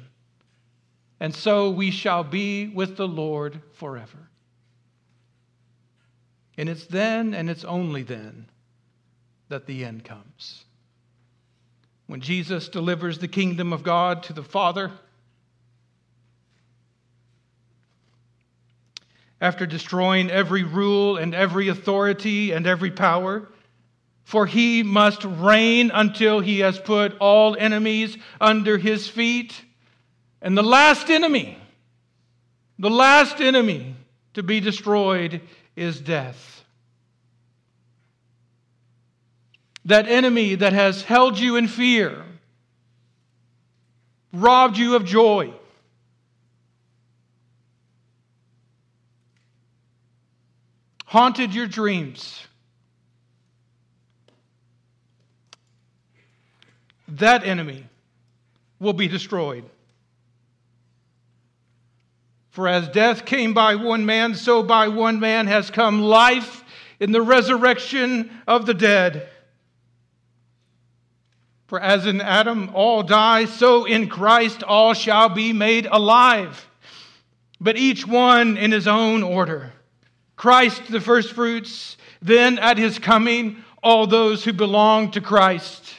And 1.19 1.34
so 1.34 1.69
we 1.69 1.91
shall 1.91 2.23
be 2.23 2.67
with 2.67 2.97
the 2.97 3.08
Lord 3.08 3.62
forever. 3.73 4.27
And 6.58 6.70
it's 6.70 6.86
then 6.86 7.34
and 7.34 7.50
it's 7.50 7.63
only 7.63 8.04
then 8.04 8.48
that 9.50 9.67
the 9.67 9.86
end 9.86 10.04
comes. 10.04 10.65
When 12.08 12.22
Jesus 12.22 12.70
delivers 12.70 13.20
the 13.20 13.28
kingdom 13.28 13.74
of 13.74 13.84
God 13.84 14.24
to 14.24 14.34
the 14.34 14.43
Father, 14.43 14.91
after 19.39 19.65
destroying 19.65 20.32
every 20.32 20.63
rule 20.63 21.17
and 21.17 21.36
every 21.36 21.67
authority 21.67 22.52
and 22.52 22.65
every 22.65 22.91
power, 22.91 23.48
for 24.24 24.46
he 24.46 24.84
must 24.84 25.24
reign 25.24 25.91
until 25.93 26.39
he 26.39 26.60
has 26.60 26.80
put 26.80 27.15
all 27.20 27.56
enemies 27.56 28.17
under 28.41 28.78
his 28.78 29.08
feet. 29.08 29.62
And 30.41 30.58
the 30.58 30.63
last 30.63 31.10
enemy, 31.10 31.58
the 32.80 32.89
last 32.89 33.39
enemy 33.39 33.96
to 34.34 34.43
be 34.43 34.60
destroyed 34.60 35.41
is 35.78 36.00
death. 36.00 36.66
That 39.86 40.10
enemy 40.10 40.56
that 40.56 40.74
has 40.74 41.04
held 41.04 41.40
you 41.40 41.56
in 41.56 41.70
fear, 41.70 42.26
robbed 44.34 44.78
you 44.78 44.96
of 44.96 45.06
joy, 45.06 45.54
haunted 51.06 51.54
your 51.54 51.68
dreams. 51.68 52.44
That 57.08 57.46
enemy 57.46 57.86
will 58.80 58.94
be 58.94 59.08
destroyed. 59.08 59.63
For 62.58 62.67
as 62.67 62.89
death 62.89 63.24
came 63.24 63.54
by 63.54 63.76
one 63.76 64.08
man, 64.08 64.34
so 64.34 64.63
by 64.63 64.88
one 64.88 65.20
man 65.20 65.46
has 65.46 65.70
come 65.70 66.02
life 66.02 66.63
in 67.00 67.12
the 67.12 67.22
resurrection 67.22 68.32
of 68.48 68.65
the 68.65 68.74
dead. 68.74 69.30
For 71.67 71.80
as 71.80 72.08
in 72.08 72.20
Adam 72.20 72.72
all 72.74 73.04
die, 73.04 73.46
so 73.46 73.86
in 73.86 74.10
Christ 74.10 74.63
all 74.63 74.96
shall 74.96 75.30
be 75.30 75.54
made 75.54 75.86
alive, 75.86 76.67
but 77.62 77.78
each 77.78 78.08
one 78.08 78.58
in 78.58 78.72
his 78.72 78.88
own 78.88 79.22
order. 79.22 79.72
Christ 80.36 80.82
the 80.89 81.00
firstfruits, 81.00 81.96
then 82.24 82.58
at 82.58 82.80
his 82.80 82.98
coming, 82.98 83.63
all 83.84 84.08
those 84.08 84.43
who 84.43 84.52
belong 84.52 85.12
to 85.12 85.22
Christ, 85.22 85.93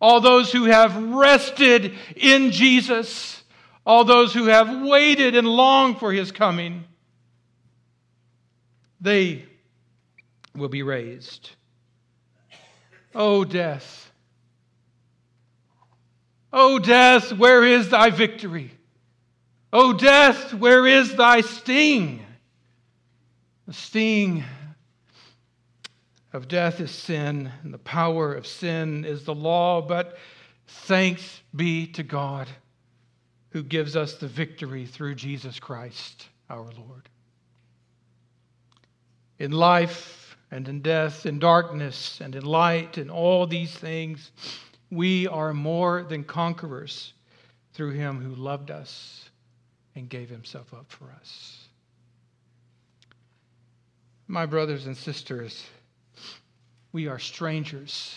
all 0.00 0.20
those 0.20 0.50
who 0.50 0.64
have 0.64 0.96
rested 0.96 1.94
in 2.16 2.50
Jesus 2.50 3.35
all 3.86 4.04
those 4.04 4.34
who 4.34 4.46
have 4.46 4.82
waited 4.82 5.36
and 5.36 5.46
longed 5.46 5.98
for 6.00 6.12
his 6.12 6.32
coming, 6.32 6.84
they 9.00 9.44
will 10.56 10.68
be 10.68 10.82
raised. 10.82 11.50
O 13.14 13.36
oh, 13.36 13.44
death! 13.44 14.10
O 16.52 16.74
oh, 16.74 16.78
death, 16.78 17.32
where 17.32 17.64
is 17.64 17.90
thy 17.90 18.10
victory? 18.10 18.72
O 19.72 19.90
oh, 19.90 19.92
death, 19.92 20.52
where 20.54 20.86
is 20.86 21.14
thy 21.14 21.40
sting? 21.42 22.24
The 23.66 23.72
sting 23.72 24.42
of 26.32 26.48
death 26.48 26.80
is 26.80 26.90
sin, 26.90 27.52
and 27.62 27.72
the 27.72 27.78
power 27.78 28.34
of 28.34 28.46
sin 28.46 29.04
is 29.04 29.24
the 29.24 29.34
law, 29.34 29.80
but 29.80 30.18
thanks 30.66 31.40
be 31.54 31.86
to 31.88 32.02
God 32.02 32.48
who 33.50 33.62
gives 33.62 33.96
us 33.96 34.14
the 34.14 34.28
victory 34.28 34.86
through 34.86 35.14
Jesus 35.14 35.58
Christ 35.58 36.28
our 36.50 36.64
Lord. 36.64 37.08
In 39.38 39.52
life 39.52 40.36
and 40.50 40.68
in 40.68 40.80
death, 40.80 41.26
in 41.26 41.38
darkness 41.38 42.20
and 42.20 42.34
in 42.34 42.44
light, 42.44 42.98
in 42.98 43.10
all 43.10 43.46
these 43.46 43.74
things, 43.74 44.30
we 44.90 45.26
are 45.26 45.52
more 45.52 46.02
than 46.02 46.24
conquerors 46.24 47.12
through 47.72 47.90
him 47.90 48.20
who 48.20 48.34
loved 48.34 48.70
us 48.70 49.30
and 49.94 50.08
gave 50.08 50.30
himself 50.30 50.72
up 50.72 50.90
for 50.90 51.12
us. 51.20 51.68
My 54.28 54.46
brothers 54.46 54.86
and 54.86 54.96
sisters, 54.96 55.66
we 56.92 57.06
are 57.06 57.18
strangers 57.18 58.14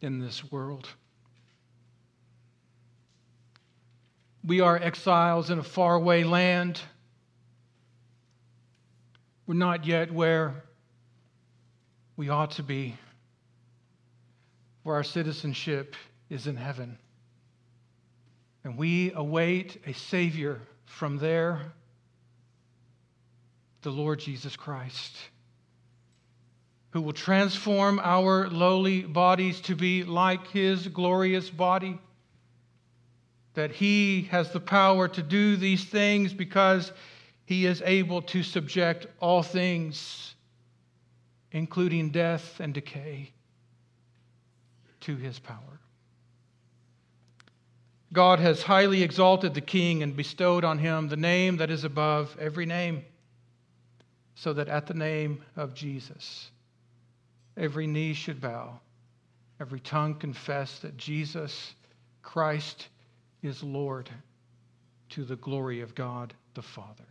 in 0.00 0.20
this 0.20 0.50
world. 0.50 0.88
We 4.46 4.60
are 4.60 4.80
exiles 4.80 5.50
in 5.50 5.58
a 5.58 5.64
faraway 5.64 6.22
land. 6.22 6.80
We're 9.46 9.54
not 9.54 9.84
yet 9.84 10.12
where 10.12 10.62
we 12.16 12.28
ought 12.28 12.52
to 12.52 12.62
be, 12.62 12.96
where 14.84 14.94
our 14.94 15.02
citizenship 15.02 15.96
is 16.30 16.46
in 16.46 16.56
heaven. 16.56 16.96
And 18.62 18.78
we 18.78 19.12
await 19.12 19.80
a 19.84 19.92
Savior 19.92 20.60
from 20.84 21.18
there 21.18 21.72
the 23.82 23.90
Lord 23.90 24.20
Jesus 24.20 24.56
Christ, 24.56 25.16
who 26.90 27.00
will 27.00 27.12
transform 27.12 28.00
our 28.02 28.48
lowly 28.48 29.02
bodies 29.02 29.60
to 29.62 29.76
be 29.76 30.02
like 30.04 30.48
his 30.48 30.88
glorious 30.88 31.50
body. 31.50 31.98
That 33.56 33.72
he 33.72 34.28
has 34.30 34.52
the 34.52 34.60
power 34.60 35.08
to 35.08 35.22
do 35.22 35.56
these 35.56 35.84
things 35.84 36.34
because 36.34 36.92
he 37.46 37.64
is 37.64 37.82
able 37.86 38.20
to 38.22 38.42
subject 38.42 39.06
all 39.18 39.42
things, 39.42 40.34
including 41.52 42.10
death 42.10 42.60
and 42.60 42.74
decay, 42.74 43.32
to 45.00 45.16
his 45.16 45.38
power. 45.38 45.80
God 48.12 48.40
has 48.40 48.62
highly 48.62 49.02
exalted 49.02 49.54
the 49.54 49.62
king 49.62 50.02
and 50.02 50.14
bestowed 50.14 50.62
on 50.62 50.78
him 50.78 51.08
the 51.08 51.16
name 51.16 51.56
that 51.56 51.70
is 51.70 51.84
above 51.84 52.36
every 52.38 52.66
name, 52.66 53.06
so 54.34 54.52
that 54.52 54.68
at 54.68 54.86
the 54.86 54.94
name 54.94 55.42
of 55.56 55.72
Jesus, 55.72 56.50
every 57.56 57.86
knee 57.86 58.12
should 58.12 58.40
bow, 58.40 58.80
every 59.60 59.80
tongue 59.80 60.14
confess 60.14 60.78
that 60.80 60.98
Jesus 60.98 61.74
Christ 62.22 62.88
is 63.42 63.62
Lord 63.62 64.10
to 65.10 65.24
the 65.24 65.36
glory 65.36 65.80
of 65.80 65.94
God 65.94 66.34
the 66.54 66.62
Father. 66.62 67.04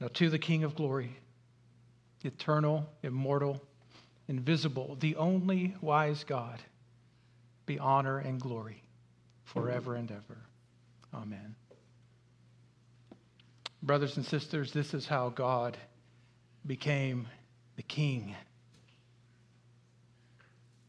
Now, 0.00 0.08
to 0.14 0.30
the 0.30 0.38
King 0.38 0.64
of 0.64 0.76
glory, 0.76 1.16
eternal, 2.22 2.88
immortal, 3.02 3.60
invisible, 4.28 4.96
the 5.00 5.16
only 5.16 5.74
wise 5.80 6.22
God, 6.24 6.60
be 7.66 7.78
honor 7.78 8.18
and 8.18 8.40
glory 8.40 8.82
forever 9.44 9.94
and 9.94 10.10
ever. 10.10 10.38
Amen. 11.14 11.56
Brothers 13.82 14.16
and 14.16 14.26
sisters, 14.26 14.72
this 14.72 14.94
is 14.94 15.06
how 15.06 15.30
God 15.30 15.76
became 16.66 17.26
the 17.76 17.82
king. 17.82 18.34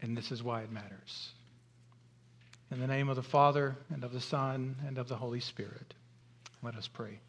And 0.01 0.17
this 0.17 0.31
is 0.31 0.41
why 0.41 0.62
it 0.62 0.71
matters. 0.71 1.31
In 2.71 2.79
the 2.79 2.88
name 2.88 3.09
of 3.09 3.15
the 3.15 3.23
Father, 3.23 3.75
and 3.91 4.03
of 4.03 4.13
the 4.13 4.21
Son, 4.21 4.75
and 4.85 4.97
of 4.97 5.07
the 5.07 5.15
Holy 5.15 5.39
Spirit, 5.39 5.93
let 6.62 6.75
us 6.75 6.88
pray. 6.88 7.19